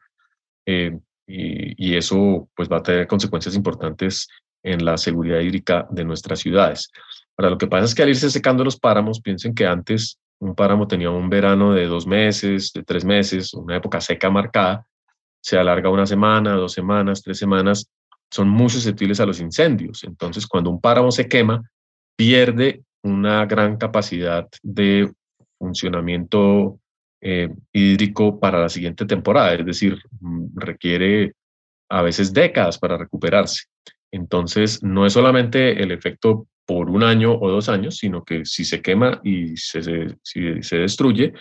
eh, 0.66 0.98
y, 1.28 1.96
eso 1.96 2.50
pues 2.56 2.68
va 2.68 2.78
a 2.78 2.84
tener 2.84 3.06
consecuencias 3.06 3.56
importantes 3.56 4.28
en 4.64 4.84
la 4.84 4.98
seguridad 4.98 5.40
hídrica 5.40 5.88
de 5.92 6.04
nuestras 6.04 6.40
ciudades. 6.40 6.90
Ahora, 7.38 7.52
lo 7.52 7.58
que 7.60 7.68
pasa 7.68 7.86
es 7.86 7.94
que 7.94 8.02
al 8.02 8.10
irse 8.10 8.32
secando 8.32 8.64
los 8.64 8.80
páramos, 8.80 9.22
piensen 9.22 9.54
que 9.54 9.68
antes 9.68 10.18
un 10.40 10.56
páramo 10.56 10.88
tenía 10.88 11.10
un 11.10 11.30
verano 11.30 11.74
de 11.74 11.86
dos 11.86 12.06
meses, 12.08 12.72
de 12.74 12.84
tres 12.84 13.06
meses, 13.06 13.54
una 13.54 13.78
época 13.78 14.02
seca 14.02 14.30
marcada, 14.30 14.86
se 15.42 15.58
alarga 15.58 15.90
una 15.90 16.06
semana, 16.06 16.54
dos 16.54 16.74
semanas, 16.74 17.22
tres 17.22 17.38
semanas, 17.38 17.90
son 18.32 18.50
muy 18.50 18.70
susceptibles 18.70 19.20
a 19.20 19.26
los 19.26 19.40
incendios. 19.40 20.04
Entonces, 20.04 20.48
cuando 20.48 20.70
un 20.70 20.82
páramo 20.82 21.12
se 21.12 21.28
quema, 21.28 21.62
pierde 22.16 22.84
una 23.04 23.46
gran 23.46 23.78
capacidad 23.78 24.48
de 24.64 25.12
funcionamiento 25.58 26.80
eh, 27.22 27.50
hídrico 27.72 28.40
para 28.40 28.60
la 28.60 28.70
siguiente 28.70 29.06
temporada, 29.06 29.54
es 29.54 29.66
decir, 29.66 30.00
mm, 30.20 30.58
requiere 30.58 31.34
a 31.90 32.02
veces 32.02 32.34
décadas 32.34 32.78
para 32.78 32.98
recuperarse. 32.98 33.66
Entonces, 34.12 34.84
no 34.84 35.06
es 35.06 35.14
solamente 35.14 35.82
el 35.82 35.92
efecto 35.92 36.48
por 36.66 36.90
un 36.90 37.04
año 37.04 37.34
o 37.34 37.50
dos 37.50 37.70
años, 37.70 37.98
sino 37.98 38.24
que 38.24 38.46
si 38.46 38.66
se 38.66 38.82
quema 38.82 39.22
y 39.24 39.56
se, 39.58 39.82
se, 40.24 40.64
se 40.64 40.78
destruye, 40.78 41.34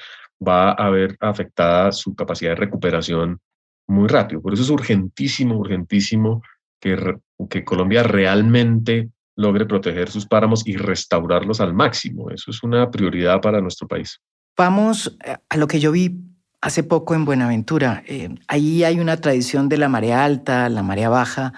va 0.47 0.71
a 0.71 0.87
haber 0.87 1.17
afectada 1.21 1.93
su 1.93 2.15
capacidad 2.15 2.51
de 2.51 2.57
recuperación 2.57 3.41
muy 3.87 4.09
rápido. 4.09 4.41
Por 4.41 4.55
eso 4.55 4.63
es 4.63 4.71
urgentísimo, 4.71 5.57
urgentísimo 5.57 6.43
que, 6.81 7.65
Colombia 7.65 8.03
realmente 8.03 9.11
logre 9.37 9.67
proteger 9.67 10.11
sus 10.11 10.27
páramos 10.27 10.67
y 10.67 10.77
restaurarlos 10.77 11.61
al 11.61 11.75
máximo. 11.75 12.31
Eso 12.31 12.51
es 12.51 12.63
una 12.63 12.91
prioridad 12.91 13.41
para 13.41 13.61
nuestro 13.61 13.89
país. 13.89 14.21
Vamos 14.57 15.17
eh, 15.25 15.37
a 15.49 15.57
lo 15.57 15.67
que 15.67 15.81
yo 15.81 15.93
vi 15.93 16.21
hace 16.61 16.83
poco 16.83 17.15
en 17.15 17.25
Buenaventura. 17.25 18.03
Eh, 18.07 18.35
ahí 18.49 18.85
hay 18.85 19.01
una 19.01 19.17
tradición 19.17 19.69
de 19.69 19.79
la 19.79 19.89
marea 19.89 20.25
alta, 20.25 20.69
la 20.69 20.83
marea 20.83 21.09
baja, 21.09 21.53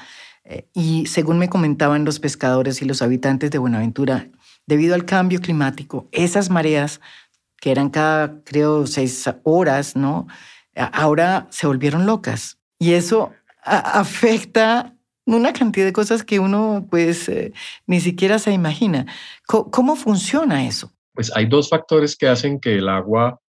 y 0.72 1.06
según 1.06 1.38
me 1.38 1.48
comentaban 1.48 2.04
los 2.04 2.20
pescadores 2.20 2.80
y 2.80 2.84
los 2.84 3.02
habitantes 3.02 3.50
de 3.50 3.58
Buenaventura, 3.58 4.28
debido 4.66 4.94
al 4.94 5.04
cambio 5.04 5.40
climático, 5.40 6.08
esas 6.12 6.50
mareas, 6.50 7.00
que 7.60 7.70
eran 7.70 7.90
cada, 7.90 8.42
creo, 8.44 8.86
seis 8.86 9.28
horas, 9.42 9.96
¿no? 9.96 10.26
Ahora 10.74 11.46
se 11.50 11.66
volvieron 11.66 12.06
locas. 12.06 12.58
Y 12.78 12.92
eso 12.92 13.32
afecta 13.62 14.94
una 15.24 15.52
cantidad 15.52 15.84
de 15.84 15.92
cosas 15.92 16.22
que 16.22 16.38
uno 16.38 16.86
pues 16.88 17.28
eh, 17.28 17.52
ni 17.86 18.00
siquiera 18.00 18.38
se 18.38 18.52
imagina. 18.52 19.06
¿Cómo, 19.46 19.96
funciona 19.96 20.66
eso? 20.66 20.92
Pues 21.12 21.34
hay 21.34 21.46
dos 21.46 21.68
factores 21.68 22.16
que 22.16 22.28
hacen 22.28 22.60
que 22.60 22.76
el 22.76 22.88
agua 22.88 23.40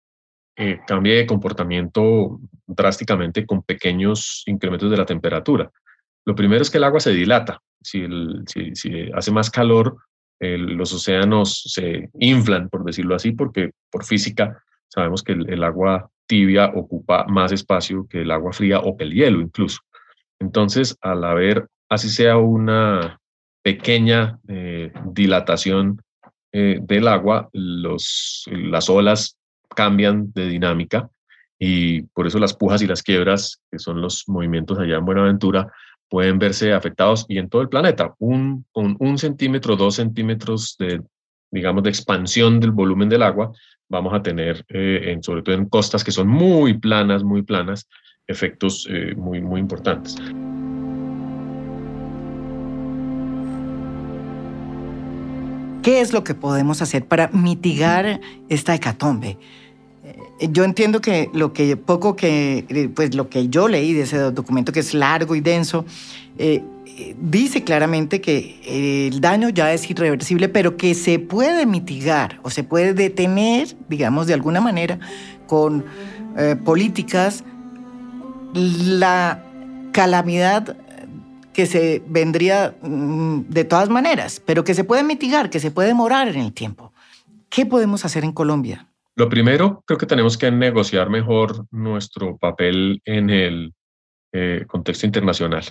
eh, 0.55 0.79
cambie 0.87 1.15
de 1.15 1.27
comportamiento 1.27 2.39
drásticamente 2.65 3.45
con 3.45 3.61
pequeños 3.61 4.43
incrementos 4.47 4.89
de 4.89 4.97
la 4.97 5.05
temperatura. 5.05 5.71
Lo 6.27 6.35
primero 6.35 6.61
es 6.61 6.69
que 6.69 6.77
el 6.77 6.83
agua 6.83 6.99
se 6.99 7.13
dilata. 7.13 7.61
Si, 7.81 8.05
si, 8.73 9.11
hace 9.13 9.31
más 9.31 9.49
calor, 9.49 9.95
los 10.41 10.93
océanos 10.93 11.63
se 11.73 12.09
inflan, 12.19 12.67
por 12.67 12.83
decirlo 12.83 13.15
así, 13.15 13.31
porque 13.31 13.71
por 13.89 14.03
física 14.03 14.61
sabemos 14.89 15.23
que 15.23 15.31
el 15.31 15.63
agua 15.63 16.11
tibia 16.27 16.65
ocupa 16.75 17.25
más 17.29 17.53
espacio 17.53 18.07
que 18.09 18.23
el 18.23 18.31
agua 18.31 18.51
fría 18.51 18.79
o 18.79 18.97
que 18.97 19.05
el 19.05 19.13
hielo 19.13 19.39
incluso. 19.39 19.79
Entonces, 20.37 20.97
al 20.99 21.23
haber, 21.23 21.69
así 21.87 22.09
sea 22.09 22.35
una 22.35 23.21
pequeña 23.63 24.37
eh, 24.49 24.91
dilatación 25.05 26.01
eh, 26.51 26.79
del 26.81 27.07
agua, 27.07 27.49
las 27.53 28.89
olas 28.89 29.37
cambian 29.73 30.33
de 30.33 30.47
dinámica 30.47 31.09
y 31.57 32.01
por 32.01 32.27
eso 32.27 32.37
las 32.37 32.53
pujas 32.53 32.81
y 32.81 32.87
las 32.87 33.01
quiebras, 33.01 33.61
que 33.71 33.79
son 33.79 34.01
los 34.01 34.25
movimientos 34.27 34.77
allá 34.77 34.97
en 34.97 35.05
Buenaventura, 35.05 35.71
pueden 36.09 36.39
verse 36.39 36.73
afectados 36.73 37.25
y 37.27 37.37
en 37.37 37.49
todo 37.49 37.61
el 37.61 37.69
planeta. 37.69 38.15
Un, 38.19 38.65
con 38.71 38.95
un 38.99 39.17
centímetro, 39.17 39.75
dos 39.75 39.95
centímetros 39.95 40.75
de, 40.79 41.01
digamos, 41.51 41.83
de 41.83 41.89
expansión 41.89 42.59
del 42.59 42.71
volumen 42.71 43.09
del 43.09 43.23
agua, 43.23 43.51
vamos 43.89 44.13
a 44.13 44.21
tener, 44.21 44.65
eh, 44.69 45.17
sobre 45.21 45.41
todo 45.41 45.55
en 45.55 45.69
costas 45.69 46.03
que 46.03 46.11
son 46.11 46.27
muy 46.27 46.77
planas, 46.77 47.23
muy 47.23 47.41
planas, 47.41 47.87
efectos 48.27 48.87
eh, 48.89 49.15
muy, 49.15 49.41
muy 49.41 49.59
importantes. 49.59 50.15
¿Qué 55.83 56.01
es 56.01 56.11
lo 56.11 56.25
que 56.25 56.35
podemos 56.35 56.81
hacer 56.81 57.05
para 57.05 57.29
mitigar 57.29 58.19
esta 58.49 58.75
hecatombe? 58.75 59.37
Eh, 60.39 60.49
yo 60.51 60.63
entiendo 60.63 61.01
que 61.01 61.29
lo 61.33 61.53
que 61.53 61.77
poco 61.77 62.15
que, 62.15 62.65
eh, 62.69 62.89
pues 62.93 63.15
lo 63.15 63.29
que 63.29 63.49
yo 63.49 63.67
leí 63.67 63.93
de 63.93 64.03
ese 64.03 64.17
documento, 64.31 64.71
que 64.71 64.79
es 64.79 64.93
largo 64.93 65.35
y 65.35 65.41
denso, 65.41 65.85
dice 67.19 67.63
claramente 67.63 68.21
que 68.21 69.09
el 69.09 69.21
daño 69.21 69.49
ya 69.49 69.73
es 69.73 69.89
irreversible, 69.89 70.49
pero 70.49 70.77
que 70.77 70.93
se 70.93 71.17
puede 71.17 71.65
mitigar 71.65 72.39
o 72.43 72.51
se 72.51 72.63
puede 72.63 72.93
detener, 72.93 73.75
digamos, 73.89 74.27
de 74.27 74.35
alguna 74.35 74.61
manera, 74.61 74.99
con 75.47 75.83
políticas 76.63 77.43
la 78.53 79.43
calamidad 79.91 80.77
que 81.57 81.65
se 81.65 82.03
vendría 82.07 82.75
mm, 82.83 83.49
de 83.49 83.63
todas 83.63 83.89
maneras, 83.89 84.39
pero 84.45 84.63
que 84.63 84.75
se 84.75 84.83
puede 84.83 85.03
mitigar, 85.03 85.49
que 85.49 85.59
se 85.59 85.71
puede 85.71 85.87
demorar 85.87 86.27
en 86.27 86.39
el 86.39 86.53
tiempo. 86.53 86.93
¿Qué 87.49 87.65
podemos 87.65 88.05
hacer 88.05 88.23
en 88.23 88.31
Colombia? 88.31 88.86
Lo 89.17 89.29
primero, 89.29 89.83
creo 89.87 89.97
que 89.97 90.05
tenemos 90.05 90.37
que 90.37 90.51
negociar 90.51 91.09
mejor 91.09 91.65
nuestro 91.71 92.37
papel 92.37 93.01
en 93.03 93.31
el 93.31 93.73
eh, 94.31 94.63
contexto 94.67 95.07
internacional, 95.07 95.63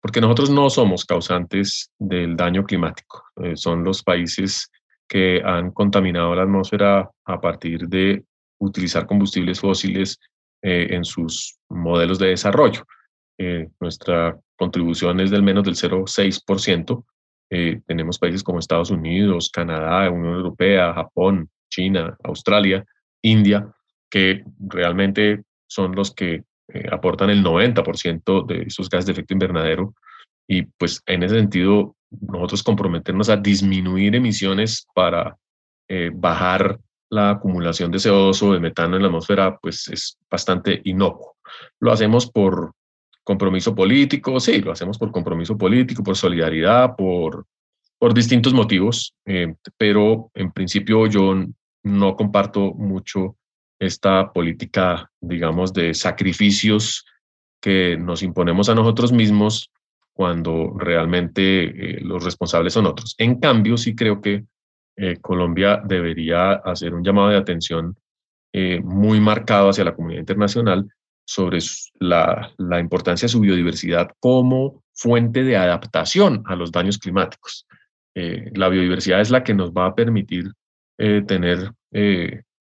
porque 0.00 0.22
nosotros 0.22 0.48
no 0.48 0.70
somos 0.70 1.04
causantes 1.04 1.90
del 1.98 2.34
daño 2.34 2.64
climático, 2.64 3.24
eh, 3.42 3.58
son 3.58 3.84
los 3.84 4.02
países 4.02 4.70
que 5.06 5.42
han 5.44 5.72
contaminado 5.72 6.34
la 6.34 6.44
atmósfera 6.44 7.10
a 7.26 7.40
partir 7.42 7.88
de 7.88 8.24
utilizar 8.58 9.04
combustibles 9.04 9.60
fósiles 9.60 10.18
eh, 10.62 10.86
en 10.92 11.04
sus 11.04 11.58
modelos 11.68 12.18
de 12.18 12.28
desarrollo. 12.28 12.86
nuestra 13.80 14.34
contribución 14.56 15.20
es 15.20 15.30
del 15.30 15.42
menos 15.42 15.64
del 15.64 15.74
0,6%. 15.74 17.04
tenemos 17.86 18.18
países 18.18 18.42
como 18.42 18.60
Estados 18.60 18.90
Unidos, 18.90 19.50
Canadá, 19.52 20.10
Unión 20.10 20.36
Europea, 20.36 20.94
Japón, 20.94 21.50
China, 21.68 22.16
Australia, 22.22 22.82
India, 23.24 23.68
que 24.10 24.44
realmente 24.60 25.42
son 25.66 25.94
los 25.94 26.14
que 26.14 26.44
eh, 26.68 26.88
aportan 26.92 27.30
el 27.30 27.42
90% 27.42 28.46
de 28.46 28.62
esos 28.62 28.88
gases 28.88 29.06
de 29.06 29.12
efecto 29.12 29.34
invernadero. 29.34 29.94
Y 30.46 30.62
pues 30.62 31.02
en 31.06 31.22
ese 31.22 31.36
sentido, 31.36 31.96
nosotros 32.10 32.62
comprometernos 32.62 33.28
a 33.28 33.36
disminuir 33.36 34.14
emisiones 34.14 34.86
para 34.94 35.36
eh, 35.88 36.10
bajar 36.14 36.78
la 37.10 37.30
acumulación 37.30 37.90
de 37.90 37.98
CO2 37.98 38.42
o 38.42 38.52
de 38.52 38.60
metano 38.60 38.96
en 38.96 39.02
la 39.02 39.08
atmósfera, 39.08 39.56
pues 39.58 39.88
es 39.88 40.18
bastante 40.30 40.80
inocuo. 40.84 41.36
Lo 41.80 41.92
hacemos 41.92 42.30
por 42.30 42.72
compromiso 43.22 43.74
político, 43.74 44.38
sí, 44.38 44.60
lo 44.60 44.72
hacemos 44.72 44.98
por 44.98 45.10
compromiso 45.10 45.56
político, 45.56 46.02
por 46.02 46.16
solidaridad, 46.16 46.94
por, 46.96 47.46
por 47.98 48.12
distintos 48.12 48.52
motivos, 48.52 49.14
eh, 49.24 49.54
pero 49.78 50.30
en 50.34 50.52
principio 50.52 51.06
yo 51.06 51.34
no 51.84 52.16
comparto 52.16 52.72
mucho 52.74 53.36
esta 53.78 54.32
política, 54.32 55.10
digamos, 55.20 55.72
de 55.72 55.94
sacrificios 55.94 57.04
que 57.60 57.96
nos 57.96 58.22
imponemos 58.22 58.68
a 58.68 58.74
nosotros 58.74 59.12
mismos 59.12 59.70
cuando 60.12 60.74
realmente 60.78 61.64
eh, 61.64 62.00
los 62.00 62.24
responsables 62.24 62.72
son 62.72 62.86
otros. 62.86 63.14
En 63.18 63.40
cambio, 63.40 63.76
sí 63.76 63.94
creo 63.94 64.20
que 64.20 64.44
eh, 64.96 65.16
Colombia 65.20 65.82
debería 65.84 66.52
hacer 66.52 66.94
un 66.94 67.02
llamado 67.02 67.28
de 67.28 67.36
atención 67.36 67.96
eh, 68.52 68.80
muy 68.80 69.20
marcado 69.20 69.70
hacia 69.70 69.84
la 69.84 69.94
comunidad 69.94 70.20
internacional 70.20 70.88
sobre 71.26 71.58
la, 71.98 72.52
la, 72.58 72.78
importancia 72.78 73.26
de 73.26 73.32
su 73.32 73.40
biodiversidad 73.40 74.10
como 74.20 74.84
fuente 74.92 75.42
de 75.42 75.56
adaptación 75.56 76.44
a 76.46 76.54
los 76.54 76.70
daños 76.70 76.98
climáticos. 76.98 77.66
la 78.14 78.68
biodiversidad 78.68 79.20
es 79.20 79.30
la 79.30 79.42
que 79.42 79.54
nos 79.54 79.72
va 79.72 79.86
a 79.86 79.94
permitir 79.94 80.52
tener 80.96 81.72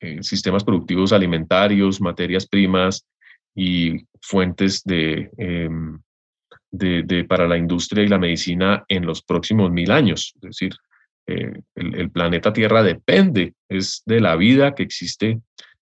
eh, 0.04 0.22
sistemas 0.22 0.66
productivos 0.66 1.14
alimentarios, 1.14 2.02
materias 2.02 2.46
primas 2.46 3.06
y 3.56 4.06
fuentes 4.22 4.84
em, 4.86 5.98
de, 6.70 7.04
de, 7.04 7.24
para 7.24 7.48
la 7.48 7.58
industria 7.58 8.04
y 8.04 8.10
la 8.10 8.20
medicina 8.20 8.84
en 8.90 9.06
los 9.06 9.22
próximos 9.22 9.72
mil 9.72 9.92
años. 9.92 10.34
Es 10.36 10.42
decir, 10.42 10.74
eh, 11.26 11.54
el, 11.76 12.12
planeta 12.12 12.52
Tierra 12.52 12.84
depende 12.84 13.54
es 13.70 14.04
de 14.06 14.20
la 14.20 14.36
vida 14.36 14.76
que 14.76 14.84
existe 14.84 15.40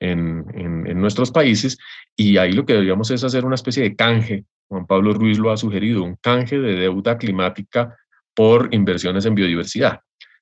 en, 0.01 0.43
en, 0.55 1.00
nuestros 1.00 1.31
países 1.31 1.77
y 2.17 2.36
ahí 2.36 2.51
lo 2.51 2.65
que 2.65 2.74
deberíamos 2.74 3.12
es 3.12 3.24
hacer 3.24 3.45
una 3.45 3.55
especie 3.55 3.83
de 3.83 3.95
canje. 3.95 4.43
Juan 4.67 4.88
Pablo 4.88 5.13
Ruiz 5.13 5.39
lo 5.39 5.51
ha 5.51 5.57
sugerido, 5.57 6.03
un 6.03 6.17
canje 6.17 6.60
de 6.60 6.74
deuda 6.75 7.17
climática 7.17 7.95
por 8.33 8.74
inversiones 8.74 9.25
en 9.25 9.36
biodiversidad. 9.36 10.01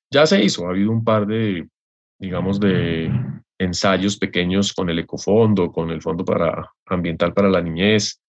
Ya 0.10 0.26
se 0.26 0.44
hizo, 0.44 0.66
ha 0.66 0.72
habido 0.72 0.92
un 0.92 1.04
par 1.04 1.28
de, 1.28 1.68
digamos, 2.20 2.60
de 2.60 3.12
ensayos 3.58 4.18
pequeños 4.18 4.74
con 4.74 4.90
el 4.90 5.00
Ecofondo, 5.00 5.72
con 5.72 5.90
el 5.90 6.02
Fondo 6.02 6.24
para, 6.24 6.72
Ambiental 6.86 7.34
para 7.34 7.50
la 7.50 7.62
Niñez, 7.62 8.22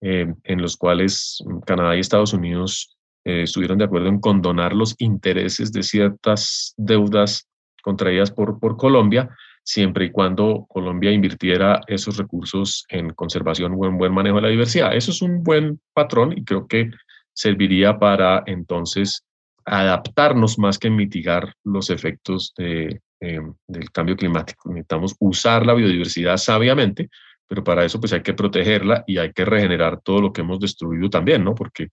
eh, 0.00 0.32
en 0.42 0.62
los 0.62 0.76
cuales 0.76 1.42
Canadá 1.66 1.96
y 1.96 2.00
Estados 2.00 2.32
Unidos 2.32 2.96
eh, 3.24 3.42
estuvieron 3.42 3.78
de 3.78 3.84
acuerdo 3.84 4.08
en 4.08 4.20
condonar 4.20 4.74
los 4.74 4.94
intereses 4.98 5.72
de 5.72 5.82
ciertas 5.82 6.74
deudas 6.76 7.48
contraídas 7.82 8.30
por, 8.30 8.58
por 8.58 8.76
Colombia, 8.76 9.30
siempre 9.62 10.06
y 10.06 10.10
cuando 10.10 10.66
Colombia 10.68 11.10
invirtiera 11.10 11.80
esos 11.86 12.18
recursos 12.18 12.84
en 12.88 13.10
conservación 13.14 13.74
o 13.76 13.86
en 13.86 13.96
buen 13.96 14.12
manejo 14.12 14.36
de 14.36 14.42
la 14.42 14.48
diversidad. 14.48 14.94
Eso 14.94 15.10
es 15.10 15.22
un 15.22 15.42
buen 15.42 15.80
patrón 15.94 16.36
y 16.36 16.44
creo 16.44 16.66
que 16.66 16.90
serviría 17.32 17.98
para 17.98 18.42
entonces 18.46 19.24
adaptarnos 19.64 20.58
más 20.58 20.78
que 20.78 20.90
mitigar 20.90 21.54
los 21.64 21.90
efectos 21.90 22.52
de, 22.56 23.00
eh, 23.20 23.40
del 23.66 23.90
cambio 23.90 24.16
climático. 24.16 24.68
Necesitamos 24.68 25.16
usar 25.18 25.64
la 25.64 25.74
biodiversidad 25.74 26.36
sabiamente, 26.36 27.08
pero 27.48 27.64
para 27.64 27.84
eso 27.84 27.98
pues 27.98 28.12
hay 28.12 28.22
que 28.22 28.34
protegerla 28.34 29.04
y 29.06 29.18
hay 29.18 29.32
que 29.32 29.44
regenerar 29.44 30.00
todo 30.02 30.20
lo 30.20 30.32
que 30.32 30.42
hemos 30.42 30.58
destruido 30.60 31.08
también, 31.08 31.42
¿no? 31.42 31.54
Porque 31.54 31.88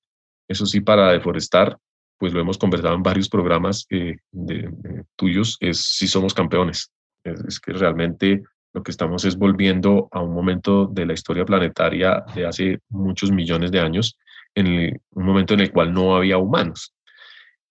eso 0.48 0.66
sí, 0.66 0.82
para 0.82 1.14
deforestar, 1.14 1.78
pues 2.18 2.34
lo 2.34 2.42
hemos 2.42 2.58
conversado 2.58 2.96
en 2.96 3.04
varios 3.04 3.30
programas 3.30 3.86
eh, 3.90 4.18
de, 4.32 4.70
tuyos, 5.16 5.58
es 5.62 5.80
si 5.80 6.08
somos 6.08 6.34
campeones. 6.34 6.92
Es, 7.24 7.60
que 7.60 7.72
realmente 7.72 8.44
lo 8.74 8.84
que 8.84 8.92
estamos 8.92 9.24
es 9.24 9.38
volviendo 9.38 10.10
a 10.12 10.20
un 10.20 10.34
momento 10.34 10.88
de 10.88 11.06
la 11.06 11.14
historia 11.14 11.46
planetaria 11.46 12.24
de 12.36 12.46
hace 12.46 12.80
muchos 12.90 13.32
millones 13.32 13.72
de 13.72 13.80
años, 13.80 14.18
en 14.54 15.00
un 15.12 15.26
momento 15.26 15.54
en 15.54 15.62
el 15.62 15.72
cual 15.72 15.94
no 15.94 16.16
había 16.16 16.38
humanos. 16.38 16.94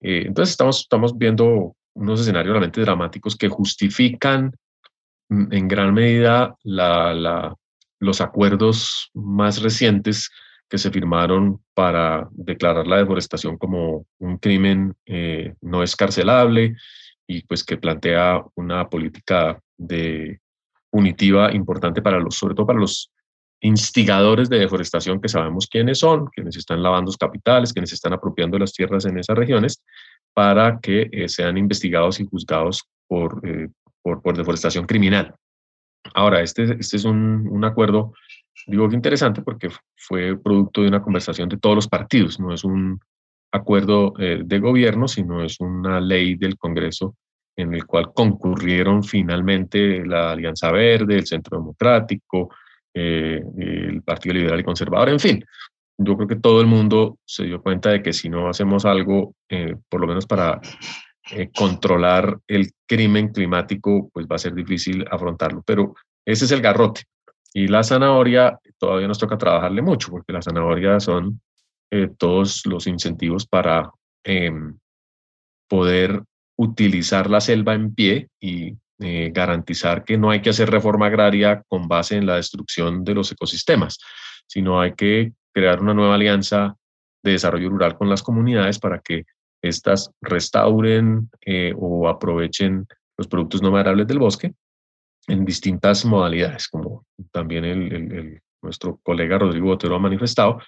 Eh, 0.00 0.24
entonces 0.26 0.52
estamos, 0.52 0.80
estamos 0.80 1.16
viendo 1.16 1.76
unos 1.94 2.20
escenarios 2.20 2.52
realmente 2.52 2.80
dramáticos 2.80 3.36
que 3.36 3.48
justifican 3.48 4.52
mm, 5.28 5.52
en 5.52 5.68
gran 5.68 5.94
medida 5.94 6.56
los 6.64 8.20
acuerdos 8.20 9.10
más 9.14 9.62
recientes 9.62 10.30
que 10.68 10.78
se 10.78 10.90
firmaron 10.90 11.60
para 11.74 12.28
declarar 12.30 12.86
la 12.86 12.98
deforestación 12.98 13.58
como 13.58 14.06
un 14.18 14.38
crimen 14.38 14.94
eh, 15.04 15.54
no 15.60 15.82
escarcelable 15.82 16.76
y 17.26 17.42
pues 17.42 17.64
que 17.64 17.76
plantea 17.76 18.42
una 18.54 18.88
política 18.88 19.60
de 19.76 20.40
punitiva 20.90 21.52
importante 21.52 22.02
para 22.02 22.20
los, 22.20 22.36
sobre 22.36 22.54
todo 22.54 22.66
para 22.66 22.78
los 22.78 23.10
instigadores 23.61 24.49
de 24.49 24.59
deforestación 24.59 25.20
que 25.20 25.29
sabemos 25.29 25.66
quiénes 25.66 25.99
son, 25.99 26.27
quienes 26.27 26.57
están 26.57 26.83
lavando 26.83 27.09
los 27.09 27.16
capitales, 27.16 27.73
quienes 27.73 27.92
están 27.92 28.12
apropiando 28.12 28.59
las 28.59 28.73
tierras 28.73 29.05
en 29.05 29.18
esas 29.18 29.37
regiones 29.37 29.83
para 30.33 30.81
que 30.81 31.09
eh, 31.12 31.29
sean 31.29 31.59
investigados 31.59 32.20
y 32.20 32.27
juzgados 32.27 32.85
por, 33.07 33.40
eh, 33.46 33.68
por, 34.03 34.23
por, 34.23 34.37
deforestación 34.37 34.87
criminal. 34.87 35.35
Ahora, 36.14 36.40
este, 36.40 36.77
este 36.79 36.96
es 36.96 37.05
un, 37.05 37.49
un, 37.51 37.64
acuerdo, 37.64 38.14
digo 38.66 38.88
que 38.88 38.94
interesante 38.94 39.42
porque 39.42 39.68
fue 39.96 40.38
producto 40.38 40.83
de 40.83 40.88
una 40.88 41.03
conversación 41.03 41.49
de 41.49 41.59
todos 41.59 41.77
los 41.77 41.88
partidos, 41.88 42.40
no 42.40 42.55
es 42.55 42.64
un 42.64 43.01
acuerdo 43.53 44.14
eh, 44.18 44.42
de 44.44 44.59
gobierno, 44.59 45.09
sino 45.09 45.42
es 45.42 45.61
una 45.61 46.01
ley 46.01 46.37
del 46.37 46.57
Congreso 46.57 47.16
en 47.57 47.75
el 47.75 47.85
cual 47.85 48.12
concurrieron 48.14 49.03
finalmente 49.03 50.05
la 50.07 50.33
Alianza 50.33 50.70
Verde, 50.70 51.16
el 51.16 51.27
Centro 51.27 51.59
Democrático, 51.59 52.51
el 52.94 54.03
Partido 54.03 54.35
Liberal 54.35 54.61
y 54.61 54.64
Conservador, 54.64 55.09
en 55.11 55.20
fin, 55.20 55.44
yo 56.03 56.16
creo 56.16 56.29
que 56.29 56.37
todo 56.37 56.61
el 56.62 56.66
mundo 56.66 57.18
se 57.26 57.44
dio 57.44 57.62
cuenta 57.62 57.90
de 57.90 58.03
que 58.03 58.14
si 58.14 58.31
no 58.31 58.48
hacemos 58.48 58.87
algo, 58.87 59.35
eh, 59.50 59.76
por 59.88 60.00
lo 60.00 60.07
menos 60.07 60.26
para 60.26 60.59
eh, 61.33 61.50
controlar 61.55 62.38
el 62.48 62.70
crimen 62.87 63.29
climático, 63.29 64.09
pues 64.12 64.26
va 64.26 64.37
a 64.37 64.38
ser 64.38 64.55
difícil 64.55 65.05
afrontarlo. 65.11 65.62
Pero 65.66 65.94
ese 66.24 66.46
es 66.46 66.53
el 66.53 66.62
garrote. 66.62 67.03
Y 67.53 67.68
la 67.68 67.83
zanahoria 67.83 68.59
todavía 68.79 69.09
nos 69.09 69.18
toca 69.18 69.37
trabajarle 69.37 69.83
mucho, 69.83 70.11
porque 70.11 70.33
la 70.33 70.40
zanahoria 70.40 71.00
son 71.00 71.40
eh, 71.90 72.09
todos 72.16 72.64
los 72.64 72.87
incentivos 72.87 73.46
para 73.46 73.90
em, 74.24 74.79
poder 75.68 76.22
utilizar 76.57 77.29
la 77.29 77.42
selva 77.42 77.74
en 77.74 77.94
pie 77.94 78.29
y 78.40 78.72
garantizar 79.32 80.04
que 80.04 80.18
no 80.18 80.30
hay 80.30 80.42
que 80.42 80.50
hacer 80.50 80.70
reforma 80.70 81.06
agraria 81.06 81.62
con 81.68 81.88
base 81.88 82.16
en 82.16 82.26
la 82.26 82.36
destrucción 82.36 83.02
de 83.02 83.14
los 83.14 83.32
ecosistemas, 83.32 83.98
sino 84.46 84.80
hay 84.80 84.92
que 84.92 85.32
crear 85.52 85.80
una 85.80 85.94
nueva 85.94 86.16
alianza 86.16 86.76
de 87.22 87.32
desarrollo 87.32 87.70
rural 87.70 87.96
con 87.96 88.08
las 88.08 88.22
comunidades 88.22 88.78
para 88.78 89.00
que 89.00 89.24
éstas 89.62 90.10
restauren 90.20 91.30
eh, 91.44 91.72
o 91.76 92.08
aprovechen 92.08 92.86
los 93.16 93.26
productos 93.26 93.62
no 93.62 93.70
maderables 93.70 94.06
del 94.06 94.18
bosque 94.18 94.54
en 95.26 95.44
distintas 95.44 96.04
modalidades, 96.04 96.68
como 96.68 97.06
también 97.30 97.64
el, 97.64 98.40
nuestro 98.62 98.98
colega 99.02 99.38
Rodrigo 99.38 99.66
Botero 99.66 99.96
ha 99.96 99.98
manifestado, 99.98 100.60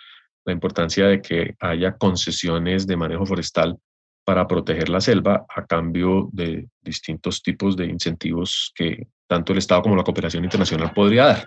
la 0.44 0.52
importancia 0.52 1.06
de 1.06 1.22
que 1.22 1.54
haya 1.60 1.96
concesiones 1.96 2.86
de 2.86 2.96
manejo 2.96 3.24
forestal 3.26 3.78
para 4.24 4.46
proteger 4.46 4.88
la 4.88 5.00
selva 5.00 5.44
a 5.48 5.66
cambio 5.66 6.28
de 6.32 6.68
distintos 6.80 7.42
tipos 7.42 7.76
de 7.76 7.86
incentivos 7.86 8.72
que 8.74 9.08
tanto 9.26 9.52
el 9.52 9.58
Estado 9.58 9.82
como 9.82 9.96
la 9.96 10.04
cooperación 10.04 10.44
internacional 10.44 10.92
podría 10.94 11.26
dar. 11.26 11.44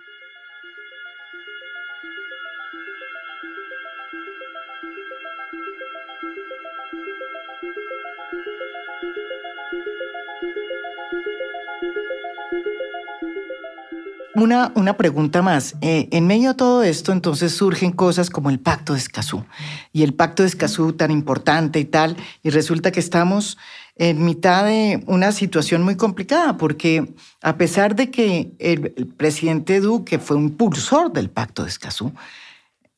Una, 14.36 14.72
una 14.74 14.96
pregunta 14.96 15.42
más. 15.42 15.76
Eh, 15.80 16.08
en 16.12 16.26
medio 16.26 16.50
de 16.50 16.54
todo 16.54 16.82
esto, 16.82 17.12
entonces 17.12 17.52
surgen 17.52 17.92
cosas 17.92 18.30
como 18.30 18.50
el 18.50 18.60
Pacto 18.60 18.92
de 18.92 18.98
Escazú. 18.98 19.44
Y 19.92 20.02
el 20.02 20.14
Pacto 20.14 20.42
de 20.42 20.48
Escazú 20.48 20.92
tan 20.92 21.10
importante 21.10 21.80
y 21.80 21.84
tal, 21.84 22.16
y 22.42 22.50
resulta 22.50 22.92
que 22.92 23.00
estamos 23.00 23.58
en 23.96 24.24
mitad 24.24 24.66
de 24.66 25.02
una 25.06 25.32
situación 25.32 25.82
muy 25.82 25.96
complicada, 25.96 26.58
porque 26.58 27.14
a 27.42 27.56
pesar 27.56 27.96
de 27.96 28.10
que 28.10 28.52
el, 28.58 28.92
presidente 29.16 29.80
Duque 29.80 30.18
fue 30.18 30.36
un 30.36 30.44
impulsor 30.44 31.12
del 31.12 31.30
Pacto 31.30 31.62
de 31.62 31.70
Escazú, 31.70 32.12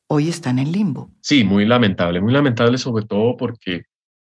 hoy 0.07 0.27
está 0.27 0.49
en 0.49 0.59
el 0.59 0.71
limbo. 0.71 1.09
Sí, 1.21 1.43
muy 1.43 1.65
lamentable, 1.65 2.19
muy 2.19 2.33
lamentable 2.33 2.77
sobre 2.77 3.05
todo 3.05 3.37
porque 3.37 3.83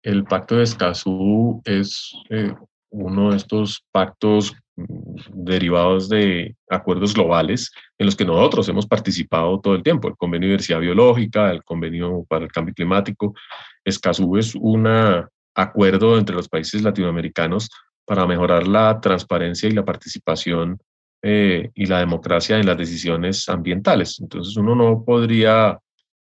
el 0.04 0.24
Pacto 0.24 0.56
de 0.56 0.64
Escazú 0.64 1.60
es 1.64 2.12
eh, 2.30 2.54
uno 2.90 3.30
de 3.30 3.38
estos 3.38 3.84
pactos 3.90 4.54
derivados 4.74 6.08
de 6.08 6.56
acuerdos 6.70 7.14
globales 7.14 7.70
en 7.98 8.06
los 8.06 8.16
que 8.16 8.24
nosotros 8.24 8.68
hemos 8.68 8.86
participado 8.86 9.60
todo 9.60 9.74
el 9.74 9.82
tiempo, 9.82 10.08
el 10.08 10.16
Convenio 10.16 10.46
de 10.46 10.52
Diversidad 10.52 10.80
Biológica, 10.80 11.50
el 11.50 11.62
Convenio 11.62 12.24
para 12.28 12.44
el 12.44 12.52
Cambio 12.52 12.74
Climático. 12.74 13.34
Escazú 13.84 14.36
es 14.36 14.54
una 14.54 15.28
acuerdo 15.54 16.18
entre 16.18 16.34
los 16.34 16.48
países 16.48 16.82
latinoamericanos 16.82 17.68
para 18.04 18.26
mejorar 18.26 18.66
la 18.66 19.00
transparencia 19.00 19.68
y 19.68 19.72
la 19.72 19.84
participación 19.84 20.78
eh, 21.22 21.70
y 21.74 21.86
la 21.86 22.00
democracia 22.00 22.58
en 22.58 22.66
las 22.66 22.78
decisiones 22.78 23.48
ambientales. 23.48 24.18
Entonces 24.20 24.56
uno 24.56 24.74
no 24.74 25.04
podría 25.04 25.78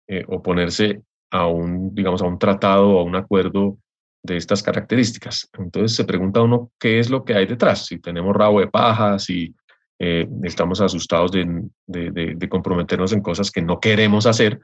eh, 0.06 0.24
oponerse 0.28 1.02
a 1.30 1.46
un, 1.46 1.94
digamos, 1.94 2.22
a 2.22 2.26
un 2.26 2.38
tratado 2.38 2.90
o 2.90 3.00
a 3.00 3.02
un 3.02 3.16
acuerdo 3.16 3.78
de 4.26 4.36
estas 4.36 4.62
características. 4.62 5.48
Entonces 5.58 5.96
se 5.96 6.04
pregunta 6.04 6.42
uno 6.42 6.72
qué 6.78 6.98
es 6.98 7.08
lo 7.08 7.24
que 7.24 7.34
hay 7.34 7.46
detrás, 7.46 7.86
si 7.86 7.98
tenemos 7.98 8.36
rabo 8.36 8.60
de 8.60 8.66
paja, 8.66 9.18
si 9.18 9.54
eh, 9.98 10.28
estamos 10.42 10.80
asustados 10.80 11.30
de, 11.32 12.48
comprometernos 12.50 13.12
en 13.12 13.22
cosas 13.22 13.50
que 13.50 13.62
no 13.62 13.80
queremos 13.80 14.26
hacer, 14.26 14.60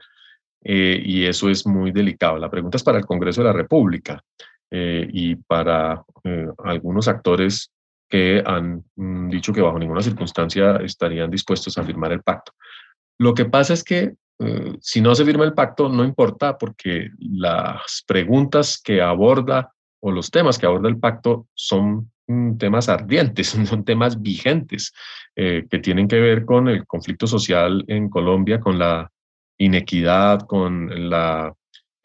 eh, 0.63 1.01
y 1.03 1.25
eso 1.25 1.49
es 1.49 1.65
muy 1.65 1.91
delicado. 1.91 2.37
La 2.37 2.49
pregunta 2.49 2.77
es 2.77 2.83
para 2.83 2.99
el 2.99 3.05
Congreso 3.05 3.41
de 3.41 3.47
la 3.47 3.53
República 3.53 4.21
eh, 4.69 5.07
y 5.11 5.35
para 5.35 6.03
algunos 6.63 7.07
actores 7.07 7.71
que 8.07 8.43
han 8.45 8.83
mm, 8.95 9.29
dicho 9.29 9.51
que 9.51 9.61
bajo 9.61 9.79
ninguna 9.79 10.01
circunstancia 10.01 10.75
estarían 10.77 11.31
dispuestos 11.31 11.77
a 11.77 11.83
firmar 11.83 12.11
el 12.11 12.21
pacto. 12.21 12.53
Lo 13.17 13.33
que 13.33 13.45
pasa 13.45 13.73
es 13.73 13.83
que 13.83 14.13
si 14.81 14.99
no 14.99 15.15
se 15.15 15.23
firma 15.23 15.45
el 15.45 15.53
pacto, 15.53 15.87
no 15.87 16.03
importa 16.03 16.57
porque 16.57 17.09
las 17.19 18.03
preguntas 18.05 18.81
que 18.83 19.01
aborda 19.01 19.71
o 20.01 20.11
los 20.11 20.29
temas 20.31 20.57
que 20.57 20.65
aborda 20.65 20.89
el 20.89 20.99
pacto 20.99 21.47
son 21.53 22.11
mm, 22.27 22.57
temas 22.57 22.89
ardientes, 22.89 23.47
son 23.65 23.85
temas 23.85 24.21
vigentes 24.21 24.91
que 25.35 25.79
tienen 25.81 26.07
que 26.07 26.19
ver 26.19 26.45
con 26.45 26.67
el 26.67 26.85
conflicto 26.85 27.25
social 27.25 27.83
en 27.87 28.07
Colombia, 28.09 28.59
con 28.59 28.77
la 28.77 29.09
inequidad, 29.57 30.41
con 30.41 31.09
la 31.09 31.53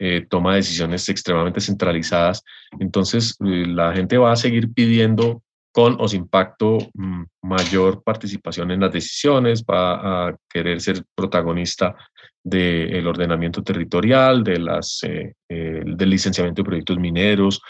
eh, 0.01 0.25
toma 0.29 0.51
de 0.51 0.57
decisiones 0.57 1.09
extremadamente 1.09 1.59
centralizadas. 1.59 2.43
Entonces, 2.79 3.35
eh, 3.45 3.65
la 3.67 3.93
gente 3.93 4.17
va 4.17 4.31
a 4.31 4.37
seguir 4.37 4.71
pidiendo 4.73 5.43
con 5.73 5.97
o 5.99 6.07
sin 6.07 6.27
pacto 6.27 6.77
mm, 6.93 7.23
mayor 7.41 8.01
participación 8.01 8.71
en 8.71 8.79
las 8.79 8.93
decisiones, 8.93 9.63
va 9.63 10.29
a 10.29 10.35
querer 10.49 10.79
ser 10.79 11.03
protagonista 11.13 11.97
del 12.43 13.05
ordenamiento 13.07 13.61
territorial, 13.63 14.43
de 14.43 14.59
las, 14.59 15.01
eh, 15.03 15.33
del 15.47 16.09
licenciamiento 16.09 16.61
de 16.61 16.67
proyectos 16.67 16.97
mineros, 16.97 17.61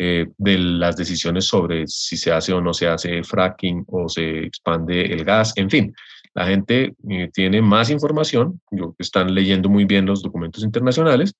de 0.00 0.58
las 0.58 0.96
decisiones 0.96 1.46
sobre 1.46 1.84
si 1.88 2.16
se 2.16 2.30
hace 2.30 2.52
o 2.52 2.60
no 2.60 2.72
se 2.72 2.86
hace 2.86 3.24
fracking 3.24 3.84
o 3.88 4.08
se 4.08 4.44
expande 4.44 5.02
el 5.02 5.24
gas, 5.24 5.52
en 5.56 5.68
fin, 5.68 5.92
la 6.38 6.46
gente 6.46 6.94
eh, 7.10 7.30
tiene 7.32 7.60
más 7.60 7.90
información, 7.90 8.60
están 8.98 9.34
leyendo 9.34 9.68
muy 9.68 9.84
bien 9.86 10.06
los 10.06 10.22
documentos 10.22 10.62
internacionales 10.62 11.34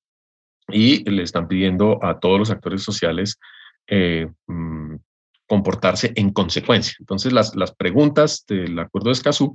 y 0.67 1.09
le 1.09 1.23
están 1.23 1.47
pidiendo 1.47 2.05
a 2.05 2.19
todos 2.19 2.37
los 2.37 2.51
actores 2.51 2.83
sociales 2.83 3.39
eh, 3.87 4.27
mm, 4.49 4.97
comportarse 5.47 6.13
en 6.17 6.33
consecuencia. 6.33 6.95
Entonces, 6.99 7.33
las, 7.33 7.55
las 7.55 7.73
preguntas 7.77 8.45
del 8.49 8.77
acuerdo 8.77 9.11
de 9.11 9.13
Escazú 9.13 9.55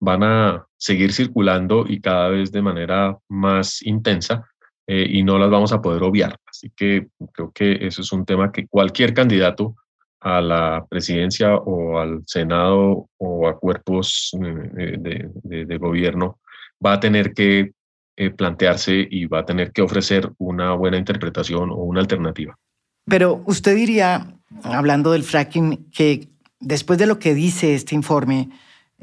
van 0.00 0.22
a 0.22 0.66
seguir 0.76 1.12
circulando 1.12 1.84
y 1.88 2.00
cada 2.00 2.28
vez 2.28 2.50
de 2.52 2.62
manera 2.62 3.16
más 3.28 3.82
intensa 3.82 4.44
eh, 4.86 5.06
y 5.08 5.22
no 5.22 5.38
las 5.38 5.50
vamos 5.50 5.72
a 5.72 5.80
poder 5.80 6.02
obviar. 6.02 6.36
Así 6.46 6.70
que 6.74 7.08
creo 7.32 7.52
que 7.52 7.86
eso 7.86 8.02
es 8.02 8.12
un 8.12 8.24
tema 8.24 8.50
que 8.50 8.66
cualquier 8.66 9.14
candidato 9.14 9.76
a 10.22 10.40
la 10.40 10.86
presidencia 10.88 11.56
o 11.56 11.98
al 11.98 12.22
Senado 12.26 13.08
o 13.18 13.48
a 13.48 13.58
cuerpos 13.58 14.30
eh, 14.76 14.96
de, 15.42 15.78
gobierno, 15.78 16.38
va 16.84 16.94
a 16.94 17.00
tener 17.00 17.32
que 17.32 17.72
eh, 18.16 18.30
plantearse 18.30 19.06
y 19.10 19.26
va 19.26 19.40
a 19.40 19.44
tener 19.44 19.72
que 19.72 19.82
ofrecer 19.82 20.30
una 20.38 20.74
buena 20.74 20.96
interpretación 20.96 21.70
o 21.70 21.76
una 21.76 22.00
alternativa. 22.00 22.56
Pero 23.04 23.42
usted 23.46 23.74
diría, 23.74 24.36
hablando 24.62 25.10
del 25.12 25.24
fracking, 25.24 25.90
que 25.90 26.28
después 26.60 26.98
de 26.98 27.06
lo 27.06 27.18
que 27.18 27.34
dice 27.34 27.74
este 27.74 27.96
informe, 27.96 28.48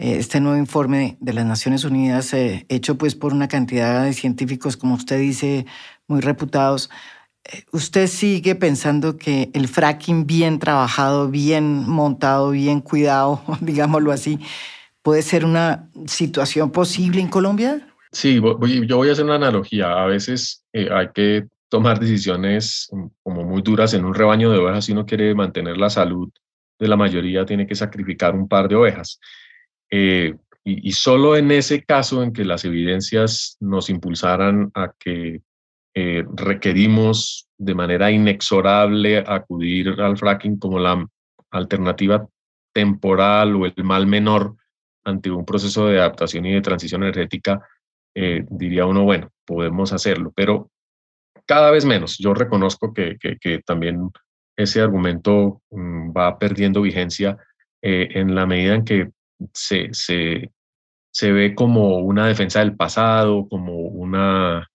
este 0.02 0.40
nuevo 0.40 0.58
informe 0.58 1.18
de 1.20 1.34
las 1.34 1.46
Naciones 1.46 1.84
Unidas, 1.84 2.34
hecho 2.34 2.98
pues 2.98 3.16
por 3.16 3.34
una 3.34 3.48
cantidad 3.48 4.04
de 4.04 4.14
científicos, 4.14 4.78
como 4.78 4.96
usted 4.96 5.20
dice, 5.20 5.66
muy 6.08 6.22
reputados, 6.22 6.90
¿Usted 7.72 8.08
sigue 8.08 8.56
pensando 8.56 9.18
que 9.18 9.50
el 9.54 9.68
fracking 9.68 10.28
bien 10.28 10.60
trabajado, 10.60 11.30
bien 11.30 11.88
montado, 11.88 12.52
bien 12.52 12.82
cuidado, 12.82 13.42
digámoslo 13.62 14.12
así, 14.12 14.40
puede 15.02 15.22
ser 15.22 15.46
una 15.46 15.90
situación 16.06 16.72
posible 16.72 17.22
en 17.22 17.28
Colombia? 17.28 17.88
Sí, 18.12 18.36
yo 18.36 18.98
voy 18.98 19.10
a 19.10 19.12
hacer 19.12 19.26
una 19.26 19.36
analogía. 19.36 19.92
A 19.92 20.06
veces 20.06 20.64
eh, 20.74 20.90
hay 20.92 21.10
que 21.14 21.48
tomar 21.70 22.00
decisiones 22.00 22.90
como 23.24 23.44
muy 23.44 23.62
duras 23.62 23.94
en 23.94 24.06
un 24.06 24.16
rebaño 24.16 24.52
de 24.52 24.58
ovejas 24.58 24.86
si 24.86 24.92
uno 24.92 25.06
quiere 25.06 25.34
mantener 25.36 25.78
la 25.78 25.90
salud 25.90 26.30
de 26.80 26.88
la 26.88 26.96
mayoría, 26.96 27.46
tiene 27.46 27.68
que 27.68 27.76
sacrificar 27.76 28.36
un 28.36 28.48
par 28.48 28.68
de 28.68 28.76
ovejas. 28.76 29.20
Eh, 29.91 30.36
y, 30.63 30.89
y, 30.89 30.91
solo 30.91 31.36
en 31.36 31.52
ese 31.52 31.84
caso 31.84 32.21
en 32.21 32.34
que 32.34 32.45
las 32.45 32.65
evidencias 32.65 33.58
nos 33.60 33.89
impulsaran 33.89 34.71
a 34.75 34.93
que 34.99 35.41
eh, 35.95 36.23
requerimos 36.36 37.49
de 37.58 37.75
manera 37.75 38.12
inexorable 38.12 39.17
acudir 39.17 39.89
al 39.99 40.17
fracking 40.17 40.58
como 40.58 40.80
la 40.80 41.06
alternativa 41.52 42.28
temporal 42.71 43.56
o 43.56 43.65
el 43.65 43.73
mal 43.84 44.06
menor 44.06 44.56
ante 45.04 45.32
un 45.32 45.45
proceso 45.45 45.88
de 45.88 45.99
adaptación 45.99 46.45
y 46.45 46.54
de 46.54 46.62
transición 46.62 47.04
energética, 47.04 47.67
eh, 48.15 48.45
diría 48.49 48.86
uno, 48.86 49.04
bueno, 49.04 49.32
podemos 49.45 49.91
hacerlo, 49.91 50.32
pero 50.36 50.69
cada 51.45 51.71
vez 51.71 51.86
menos. 51.86 52.17
Yo 52.19 52.34
reconozco 52.34 52.93
que, 52.93 53.17
que, 53.19 53.60
también 53.65 54.12
ese 54.56 54.82
argumento 54.82 55.62
mm, 55.71 56.12
va 56.15 56.38
perdiendo 56.38 56.82
vigencia 56.82 57.38
eh, 57.82 58.10
en 58.12 58.36
la 58.36 58.45
medida 58.45 58.75
en 58.75 58.86
que 58.86 59.10
se, 59.54 59.89
se, 59.93 60.52
se, 61.12 61.32
ve 61.32 61.56
como 61.56 61.97
una 61.97 62.28
defensa 62.28 62.60
del 62.60 62.75
pasado, 62.75 63.47
como 63.49 63.73
una 63.73 64.69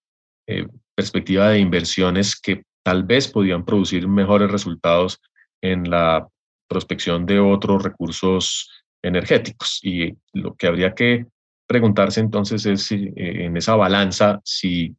perspectiva 0.95 1.51
de 1.51 1.59
inversiones 1.59 2.41
que 2.41 2.63
tal 2.85 3.05
vez 3.05 3.29
podían 3.29 3.65
producir 3.65 4.07
mejores 4.07 4.51
resultados 4.51 5.21
en 5.63 5.91
la 5.91 6.29
prospección 6.69 7.27
de 7.27 7.41
otros 7.41 7.83
recursos 7.83 8.71
energéticos. 9.03 9.81
Y 9.83 10.15
lo 10.33 10.55
que 10.55 10.67
habría 10.67 10.95
que 10.95 11.27
preguntarse 11.67 12.21
entonces 12.21 12.67
es 12.67 12.83
si, 12.83 13.07
eh, 13.17 13.45
en 13.47 13.57
esa 13.57 13.75
balanza 13.77 14.41
si 14.45 14.95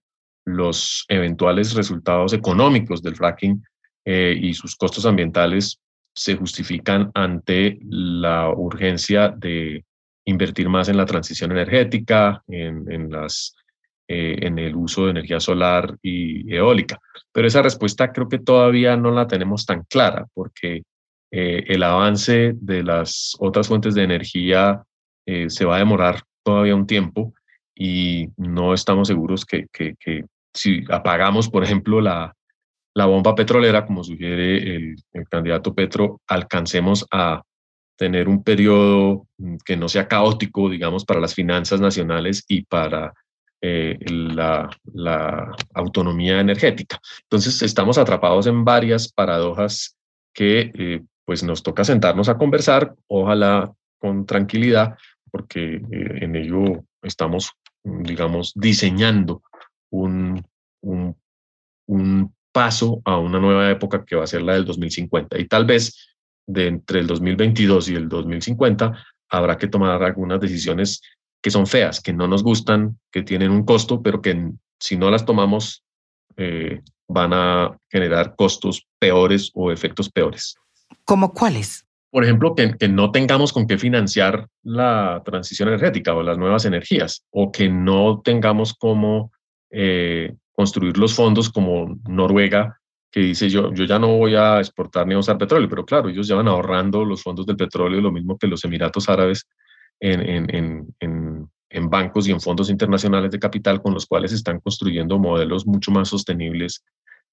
los 0.45 1.05
eventuales 1.07 1.73
resultados 1.73 2.33
económicos 2.33 3.01
del 3.01 3.15
fracking 3.15 3.63
eh, 4.05 4.37
y 4.39 4.53
sus 4.53 4.75
costos 4.75 5.05
ambientales 5.05 5.79
se 6.15 6.35
justifican 6.35 7.11
ante 7.13 7.77
la 7.83 8.49
urgencia 8.49 9.29
de 9.29 9.83
invertir 10.25 10.69
más 10.69 10.89
en 10.89 10.97
la 10.97 11.05
transición 11.05 11.51
energética, 11.51 12.43
en, 12.47 12.91
en 12.91 13.11
las 13.11 13.55
eh, 14.07 14.37
en 14.45 14.59
el 14.59 14.75
uso 14.75 15.05
de 15.05 15.11
energía 15.11 15.39
solar 15.39 15.97
y 15.99 16.53
eólica. 16.53 16.99
Pero 17.31 17.47
esa 17.47 17.63
respuesta 17.63 18.11
creo 18.11 18.29
que 18.29 18.37
todavía 18.37 18.95
no 18.95 19.09
la 19.09 19.27
tenemos 19.27 19.65
tan 19.65 19.81
clara 19.81 20.27
porque 20.31 20.83
eh, 21.31 21.63
el 21.65 21.81
avance 21.81 22.53
de 22.53 22.83
las 22.83 23.35
otras 23.39 23.67
fuentes 23.67 23.95
de 23.95 24.03
energía 24.03 24.83
eh, 25.25 25.49
se 25.49 25.65
va 25.65 25.77
a 25.77 25.79
demorar 25.79 26.21
todavía 26.43 26.75
un 26.75 26.85
tiempo 26.85 27.33
y 27.73 28.27
no 28.37 28.75
estamos 28.75 29.07
seguros 29.07 29.43
que, 29.43 29.65
que, 29.73 30.25
si 30.53 30.83
apagamos, 30.91 31.49
por 31.49 31.63
ejemplo, 31.63 31.99
la, 31.99 32.35
la 32.95 33.05
bomba 33.05 33.35
petrolera, 33.35 33.85
como 33.85 34.03
sugiere 34.03 34.57
el, 34.57 34.95
el, 35.13 35.27
candidato 35.29 35.75
Petro, 35.75 36.21
alcancemos 36.27 37.05
a 37.11 37.43
tener 37.97 38.27
un 38.27 38.43
periodo 38.43 39.27
mm, 39.37 39.57
que 39.65 39.77
no 39.77 39.87
sea 39.89 40.07
caótico, 40.07 40.69
digamos, 40.69 41.05
para 41.05 41.19
las 41.19 41.33
finanzas 41.33 41.79
nacionales 41.79 42.43
y 42.47 42.63
para 42.63 43.13
eh, 43.61 43.97
la, 44.07 44.69
autonomía 45.73 46.39
energética. 46.39 46.99
Entonces, 47.23 47.61
estamos 47.61 47.97
atrapados 47.97 48.47
en 48.47 48.63
varias 48.63 49.11
paradojas 49.11 49.95
que 50.33 50.71
eh, 50.73 51.01
pues 51.25 51.43
nos 51.43 51.63
toca 51.63 51.83
sentarnos 51.83 52.29
a 52.29 52.37
conversar, 52.37 52.93
ojalá 53.07 53.73
con 53.97 54.25
tranquilidad, 54.25 54.95
porque 55.31 55.75
eh, 55.75 55.81
en 56.21 56.35
ello 56.35 56.83
estamos, 57.01 57.53
digamos, 57.83 58.53
diseñando 58.55 59.41
un, 59.89 60.45
un, 60.81 61.15
un 61.87 62.34
paso 62.55 63.01
a 63.03 63.17
una 63.17 63.37
nueva 63.37 63.69
época 63.69 64.05
que 64.05 64.15
va 64.15 64.23
a 64.23 64.27
ser 64.27 64.41
la 64.41 64.53
del 64.53 64.63
2050. 64.63 65.37
Y 65.37 65.45
tal 65.45 65.65
vez 65.65 66.15
de 66.47 66.67
entre 66.67 67.01
el 67.01 67.07
2022 67.07 67.89
y 67.89 67.95
el 67.95 68.07
2050 68.07 68.93
habrá 69.27 69.57
que 69.57 69.67
tomar 69.67 70.01
algunas 70.01 70.39
decisiones 70.39 71.01
que 71.41 71.51
son 71.51 71.67
feas, 71.67 71.99
que 71.99 72.13
no 72.13 72.29
nos 72.29 72.43
gustan, 72.43 72.97
que 73.11 73.23
tienen 73.23 73.51
un 73.51 73.65
costo, 73.65 74.01
pero 74.01 74.21
que 74.21 74.51
si 74.79 74.95
no 74.95 75.11
las 75.11 75.25
tomamos 75.25 75.83
eh, 76.37 76.81
van 77.09 77.33
a 77.33 77.77
generar 77.89 78.37
costos 78.37 78.87
peores 78.99 79.51
o 79.53 79.69
efectos 79.69 80.09
peores. 80.09 80.55
¿Cómo 81.03 81.33
cuáles? 81.33 81.85
Por 82.09 82.23
ejemplo, 82.23 82.55
que, 82.55 82.77
que, 82.77 82.87
no 82.87 83.11
tengamos 83.11 83.51
con 83.51 83.67
qué 83.67 83.77
financiar 83.77 84.47
la 84.63 85.21
transición 85.25 85.67
energética 85.67 86.13
o 86.13 86.23
las 86.23 86.37
nuevas 86.37 86.63
energías, 86.63 87.25
o 87.31 87.51
que 87.51 87.67
no 87.67 88.21
tengamos 88.23 88.73
cómo 88.73 89.33
eh, 89.71 90.33
construir 90.55 90.97
los 90.97 91.13
fondos 91.13 91.49
como 91.49 91.99
Noruega, 92.07 92.79
que 93.11 93.19
dice 93.21 93.49
yo, 93.49 93.73
yo 93.73 93.85
ya 93.85 93.99
no 93.99 94.17
voy 94.17 94.35
a 94.35 94.59
exportar 94.59 95.07
ni 95.07 95.13
a 95.13 95.19
usar 95.19 95.37
petróleo, 95.37 95.69
pero 95.69 95.85
claro, 95.85 96.09
ellos 96.09 96.27
llevan 96.27 96.47
ahorrando 96.47 97.05
los 97.05 97.23
fondos 97.23 97.45
del 97.45 97.55
petróleo, 97.55 98.01
lo 98.01 98.11
mismo 98.11 98.37
que 98.37 98.47
los 98.47 98.63
Emiratos 98.63 99.07
Árabes 99.09 99.47
en, 99.99 100.21
en, 100.21 100.95
en, 100.99 101.49
en 101.69 101.89
bancos 101.89 102.27
y 102.27 102.31
en 102.31 102.41
fondos 102.41 102.69
internacionales 102.69 103.31
de 103.31 103.39
capital 103.39 103.81
con 103.81 103.93
los 103.93 104.05
cuales 104.05 104.31
están 104.31 104.59
construyendo 104.59 105.19
modelos 105.19 105.65
mucho 105.65 105.91
más 105.91 106.09
sostenibles 106.09 106.83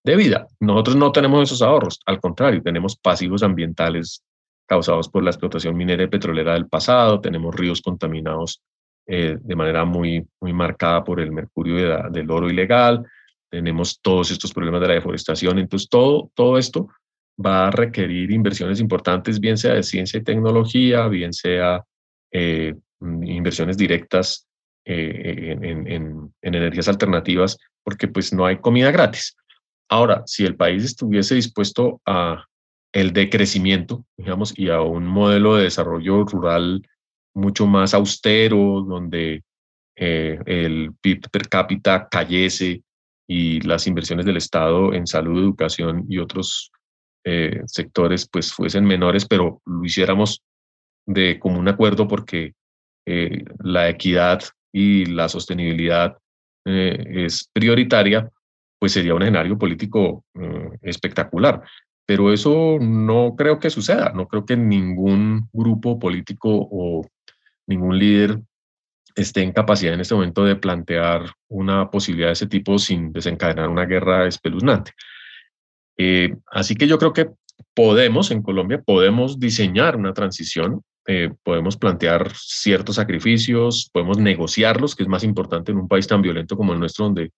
de 0.05 0.17
vida. 0.17 0.47
Nosotros 0.61 0.97
no 0.97 1.13
tenemos 1.13 1.43
esos 1.43 1.63
ahorros, 1.63 2.01
al 2.07 2.21
contrario, 2.21 2.63
tenemos 2.63 2.97
pasivos 2.97 3.43
ambientales 3.43 4.23
causados 4.67 5.09
por 5.09 5.23
la 5.23 5.31
explotación 5.31 5.77
minera 5.77 6.05
y 6.05 6.09
petrolera 6.09 6.55
del 6.55 6.67
pasado, 6.67 7.21
tenemos 7.21 7.55
ríos 7.55 7.83
contaminados 7.83 8.61
eh, 9.07 9.37
de 9.41 9.57
manera 9.57 9.85
muy, 9.85 10.27
muy 10.41 10.53
marcada 10.53 11.03
por 11.05 11.21
el 11.21 11.33
mercurio 11.33 12.11
del 12.11 12.31
oro 12.31 12.51
ilegal, 12.51 13.05
tenemos 13.51 14.01
todos 14.01 14.31
estos 14.31 14.53
problemas 14.53 14.81
de 14.81 14.88
la 14.88 14.95
deforestación, 14.95 15.59
entonces 15.59 15.88
todo, 15.88 16.31
todo 16.35 16.57
esto 16.57 16.88
va 17.45 17.69
a 17.69 17.71
requerir 17.71 18.31
inversiones 18.31 18.81
importantes, 18.81 19.41
bien 19.41 19.59
sea 19.59 19.75
de 19.75 19.83
ciencia 19.83 20.19
y 20.19 20.25
tecnología, 20.25 21.09
bien 21.09 21.33
sea 21.33 21.83
eh, 22.31 22.75
inversiones 23.01 23.77
directas 23.77 24.47
eh, 24.85 25.57
en, 25.61 25.87
en, 25.87 26.35
energías 26.41 26.88
alternativas, 26.88 27.59
porque 27.85 28.09
pues 28.09 28.33
no 28.33 28.47
hay 28.47 28.59
comida 28.59 28.91
gratis. 28.91 29.37
Ahora, 29.88 30.23
si 30.27 30.45
el 30.45 30.57
país 30.57 30.85
estuviese 30.85 31.35
dispuesto 31.35 32.01
a 32.07 32.45
el 32.93 33.12
decrecimiento, 33.12 34.05
digamos, 34.17 34.57
y 34.59 34.69
a 34.71 34.81
un 34.81 35.07
modelo 35.07 35.57
de 35.57 35.65
desarrollo 35.65 36.25
rural 36.25 36.83
mucho 37.35 37.66
más 37.66 37.95
austero, 37.95 38.83
donde 38.83 39.42
eh, 39.97 40.38
el 40.47 40.95
PIB 41.01 41.29
per 41.31 41.49
cápita 41.49 42.09
cayese 42.11 42.83
y 43.29 43.61
las 43.61 43.87
inversiones 43.87 44.27
del 44.27 44.37
Estado 44.37 44.92
en 44.95 45.07
salud, 45.07 45.42
educación 45.42 46.07
y 46.09 46.18
otros 46.18 46.73
eh, 47.25 47.62
sectores 47.66 48.29
pues 48.29 48.53
fuesen 48.53 48.85
menores, 48.85 49.27
pero 49.27 49.61
lo 49.64 49.85
hiciéramos 49.85 50.42
de 51.07 51.38
común 51.38 51.68
acuerdo 51.68 52.09
porque 52.09 52.55
eh, 53.07 53.45
la 53.62 53.88
equidad 53.88 54.42
y 54.73 55.07
la 55.07 55.29
sostenibilidad 55.29 56.16
es 56.64 57.49
prioritaria, 57.53 58.31
pues 58.79 58.92
sería 58.92 59.14
un 59.14 59.23
escenario 59.23 59.59
político 59.59 60.25
espectacular. 60.81 61.62
Pero 62.07 62.33
eso 62.33 62.79
no 62.81 63.35
creo 63.37 63.59
que 63.59 63.68
suceda, 63.68 64.12
no 64.14 64.29
creo 64.29 64.47
que 64.47 64.57
ningún 64.57 65.49
grupo 65.53 65.99
político 65.99 66.51
o 66.71 67.05
ningún 67.73 67.99
líder 67.99 68.39
esté 69.15 69.43
en 69.43 69.53
capacidad 69.53 69.95
en 69.95 70.01
este 70.01 70.15
momento 70.15 70.45
de 70.45 70.57
plantear 70.57 71.33
una 71.49 71.91
posibilidad 71.91 72.29
de 72.29 72.35
ese 72.35 72.47
tipo 72.47 72.79
sin 72.79 73.13
desencadenar 73.13 73.69
una 73.69 73.85
guerra 73.85 74.27
espeluznante. 74.27 74.93
Eh, 75.99 76.35
así 76.51 76.75
que 76.75 76.87
yo 76.87 76.99
creo 76.99 77.13
que 77.13 77.29
podemos 77.75 78.31
en 78.31 78.43
Colombia, 78.43 78.81
podemos 78.81 79.39
diseñar 79.39 79.97
una 79.97 80.15
transición, 80.15 80.83
eh, 81.07 81.31
podemos 81.43 81.77
plantear 81.77 82.33
ciertos 82.35 82.97
sacrificios, 82.97 83.91
podemos 83.93 84.19
negociarlos, 84.19 84.95
que 84.95 85.03
es 85.03 85.09
más 85.09 85.25
importante 85.25 85.73
en 85.73 85.79
un 85.79 85.89
país 85.89 86.07
tan 86.07 86.23
violento 86.23 86.57
como 86.57 86.73
el 86.73 86.79
nuestro, 86.79 87.07
donde 87.07 87.31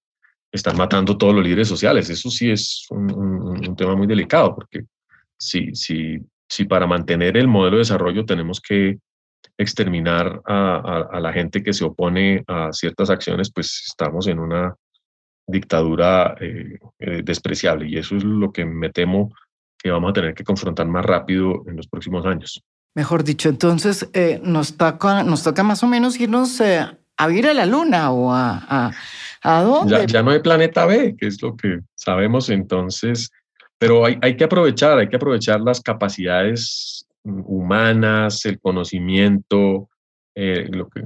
están 0.53 0.77
matando 0.77 1.17
todos 1.17 1.35
los 1.35 1.45
líderes 1.45 1.69
sociales. 1.69 2.09
Eso 2.11 2.31
sí 2.31 2.51
es 2.51 2.87
un, 2.91 3.13
un 3.13 3.77
tema 3.77 3.97
muy 3.97 4.07
delicado, 4.07 4.55
porque 4.55 4.85
si, 5.37 5.75
si, 5.75 6.19
si 6.49 6.65
para 6.65 6.87
mantener 6.87 7.37
el 7.37 7.49
modelo 7.49 7.77
de 7.77 7.81
desarrollo 7.81 8.25
tenemos 8.25 8.61
que 8.61 8.99
exterminar 9.59 10.41
a, 10.47 11.19
la 11.21 11.33
gente 11.33 11.63
que 11.63 11.73
se 11.73 11.85
opone 11.85 12.45
a 12.47 12.73
ciertas 12.73 13.11
acciones, 13.11 13.51
pues 13.53 13.85
estamos 13.87 14.27
en 14.27 14.39
una 14.39 14.75
dictadura 15.47 16.37
eh, 16.41 16.79
eh, 16.99 17.23
despreciable 17.23 17.87
y 17.89 17.99
eso 17.99 18.17
es 18.17 18.25
lo 18.25 18.53
que 18.53 18.65
me 18.65 18.91
temo 18.91 19.33
que 19.79 19.91
vamos 19.91 20.11
a 20.11 20.15
tener 20.15 20.35
que 20.35 20.45
confrontar 20.45 20.87
más 20.87 21.05
rápido 21.05 21.63
en 21.67 21.77
los 21.77 21.87
próximos 21.87 22.25
años. 22.25 22.63
Mejor 22.95 23.25
dicho, 23.25 23.49
entonces 23.49 24.09
eh, 24.15 24.41
nos, 24.43 24.77
toca, 24.77 25.23
nos 25.23 25.43
toca 25.43 25.63
más 25.63 25.83
o 25.83 25.87
menos 25.87 26.19
irnos 26.19 26.61
a 26.61 27.31
ir 27.31 27.47
a 27.47 27.55
la 27.55 27.67
luna 27.67 28.11
o 28.11 28.33
a, 28.33 28.93
a, 29.43 29.63
dónde. 29.63 29.99
Ya, 29.99 30.07
ya, 30.07 30.23
no 30.23 30.31
hay 30.31 30.41
planeta 30.41 30.87
B, 30.87 31.17
que 31.19 31.27
es 31.27 31.43
lo 31.43 31.57
que 31.57 31.81
sabemos 31.95 32.49
entonces, 32.49 33.31
pero 33.79 34.07
hay, 34.07 34.19
hay 34.23 34.37
que 34.37 34.45
aprovechar, 34.45 34.99
hay 34.99 35.09
que 35.09 35.17
aprovechar 35.17 35.61
las 35.61 35.81
capacidades 35.81 37.05
humanas, 37.25 38.45
el 38.45 38.61
conocimiento, 38.61 39.89
eh, 40.35 40.69
lo 40.71 40.89
que, 40.89 41.01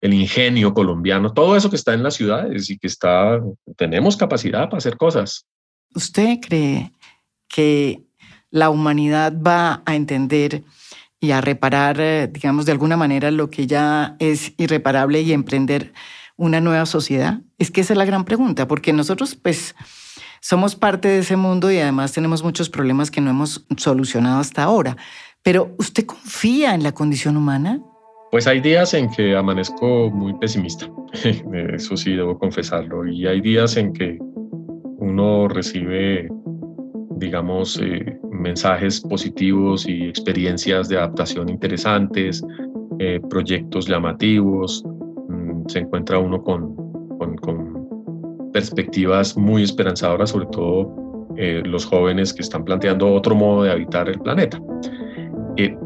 el 0.00 0.14
ingenio 0.14 0.74
colombiano, 0.74 1.32
todo 1.32 1.56
eso 1.56 1.70
que 1.70 1.76
está 1.76 1.94
en 1.94 2.02
las 2.02 2.14
ciudades 2.14 2.70
y 2.70 2.78
que 2.78 2.86
está, 2.86 3.40
tenemos 3.76 4.16
capacidad 4.16 4.64
para 4.64 4.78
hacer 4.78 4.96
cosas. 4.96 5.46
¿Usted 5.94 6.38
cree 6.40 6.92
que 7.48 8.04
la 8.50 8.70
humanidad 8.70 9.34
va 9.40 9.82
a 9.86 9.96
entender 9.96 10.62
y 11.20 11.32
a 11.32 11.40
reparar, 11.40 12.00
eh, 12.00 12.28
digamos, 12.30 12.64
de 12.66 12.72
alguna 12.72 12.96
manera 12.96 13.30
lo 13.30 13.50
que 13.50 13.66
ya 13.66 14.16
es 14.20 14.52
irreparable 14.56 15.22
y 15.22 15.32
emprender 15.32 15.92
una 16.36 16.60
nueva 16.60 16.86
sociedad? 16.86 17.40
Es 17.58 17.70
que 17.70 17.80
esa 17.80 17.94
es 17.94 17.98
la 17.98 18.04
gran 18.04 18.24
pregunta, 18.24 18.68
porque 18.68 18.92
nosotros, 18.92 19.34
pues, 19.34 19.74
somos 20.48 20.76
parte 20.76 21.08
de 21.08 21.18
ese 21.18 21.36
mundo 21.36 21.70
y 21.70 21.76
además 21.76 22.14
tenemos 22.14 22.42
muchos 22.42 22.70
problemas 22.70 23.10
que 23.10 23.20
no 23.20 23.28
hemos 23.28 23.66
solucionado 23.76 24.40
hasta 24.40 24.62
ahora. 24.62 24.96
Pero 25.42 25.74
¿usted 25.78 26.06
confía 26.06 26.74
en 26.74 26.82
la 26.82 26.92
condición 26.92 27.36
humana? 27.36 27.82
Pues 28.30 28.46
hay 28.46 28.62
días 28.62 28.94
en 28.94 29.10
que 29.10 29.36
amanezco 29.36 30.10
muy 30.10 30.32
pesimista, 30.38 30.90
eso 31.74 31.98
sí 31.98 32.14
debo 32.14 32.38
confesarlo, 32.38 33.06
y 33.06 33.26
hay 33.26 33.42
días 33.42 33.76
en 33.76 33.92
que 33.92 34.18
uno 34.98 35.48
recibe, 35.48 36.28
digamos, 37.16 37.78
eh, 37.82 38.18
mensajes 38.30 39.02
positivos 39.02 39.86
y 39.86 40.04
experiencias 40.04 40.88
de 40.88 40.96
adaptación 40.96 41.50
interesantes, 41.50 42.42
eh, 42.98 43.20
proyectos 43.28 43.86
llamativos, 43.86 44.82
mm, 45.28 45.68
se 45.68 45.80
encuentra 45.80 46.18
uno 46.18 46.42
con, 46.42 46.74
con 47.18 47.67
perspectivas 48.58 49.36
muy 49.36 49.62
esperanzadoras, 49.62 50.30
sobre 50.30 50.46
todo 50.46 50.92
eh, 51.36 51.62
los 51.64 51.86
jóvenes 51.86 52.34
que 52.34 52.42
están 52.42 52.64
planteando 52.64 53.14
otro 53.14 53.36
modo 53.36 53.62
de 53.62 53.70
habitar 53.70 54.08
el 54.08 54.18
planeta. 54.18 54.60
Eh, 55.56 55.76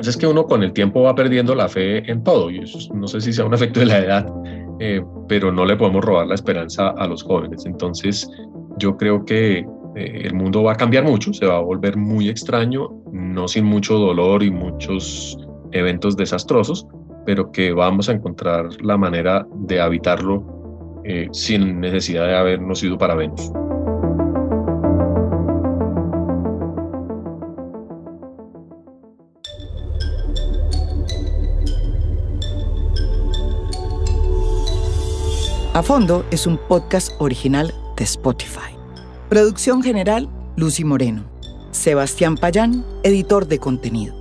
es 0.00 0.16
que 0.16 0.26
uno 0.26 0.44
con 0.44 0.62
el 0.62 0.72
tiempo 0.72 1.02
va 1.02 1.14
perdiendo 1.14 1.54
la 1.54 1.68
fe 1.68 2.10
en 2.10 2.22
todo, 2.22 2.50
y 2.50 2.58
eso 2.58 2.78
no 2.94 3.06
sé 3.06 3.22
si 3.22 3.32
sea 3.32 3.46
un 3.46 3.54
efecto 3.54 3.80
de 3.80 3.86
la 3.86 3.98
edad, 3.98 4.26
eh, 4.78 5.02
pero 5.26 5.50
no 5.50 5.64
le 5.64 5.76
podemos 5.76 6.04
robar 6.04 6.26
la 6.26 6.34
esperanza 6.34 6.90
a 6.90 7.06
los 7.06 7.22
jóvenes. 7.22 7.64
Entonces, 7.64 8.30
yo 8.78 8.96
creo 8.98 9.24
que 9.24 9.66
eh, 9.96 10.22
el 10.24 10.34
mundo 10.34 10.62
va 10.62 10.72
a 10.72 10.76
cambiar 10.76 11.04
mucho, 11.04 11.32
se 11.32 11.46
va 11.46 11.56
a 11.56 11.60
volver 11.60 11.96
muy 11.96 12.28
extraño, 12.28 12.90
no 13.10 13.48
sin 13.48 13.64
mucho 13.64 13.96
dolor 13.96 14.42
y 14.42 14.50
muchos 14.50 15.38
eventos 15.72 16.14
desastrosos, 16.16 16.86
pero 17.24 17.50
que 17.50 17.72
vamos 17.72 18.10
a 18.10 18.12
encontrar 18.12 18.68
la 18.82 18.98
manera 18.98 19.46
de 19.66 19.80
habitarlo 19.80 20.57
eh, 21.08 21.26
sin 21.32 21.80
necesidad 21.80 22.26
de 22.26 22.36
habernos 22.36 22.82
ido 22.82 22.98
para 22.98 23.14
Venus. 23.14 23.50
A 35.72 35.82
Fondo 35.82 36.26
es 36.30 36.46
un 36.46 36.58
podcast 36.68 37.12
original 37.20 37.72
de 37.96 38.04
Spotify. 38.04 38.76
Producción 39.30 39.82
general, 39.82 40.28
Lucy 40.56 40.84
Moreno. 40.84 41.24
Sebastián 41.70 42.36
Payán, 42.36 42.84
editor 43.02 43.46
de 43.46 43.58
contenido. 43.58 44.14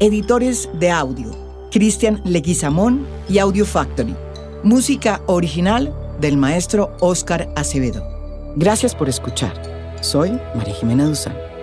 Editores 0.00 0.68
de 0.80 0.90
audio, 0.90 1.30
Cristian 1.70 2.20
Leguizamón 2.24 3.06
y 3.28 3.38
Audio 3.38 3.66
Factory. 3.66 4.16
Música 4.64 5.20
original, 5.26 5.94
del 6.20 6.36
maestro 6.36 6.96
Óscar 7.00 7.48
Acevedo. 7.56 8.06
Gracias 8.56 8.94
por 8.94 9.08
escuchar. 9.08 9.52
Soy 10.00 10.38
María 10.54 10.74
Jimena 10.74 11.04
Duzán. 11.04 11.53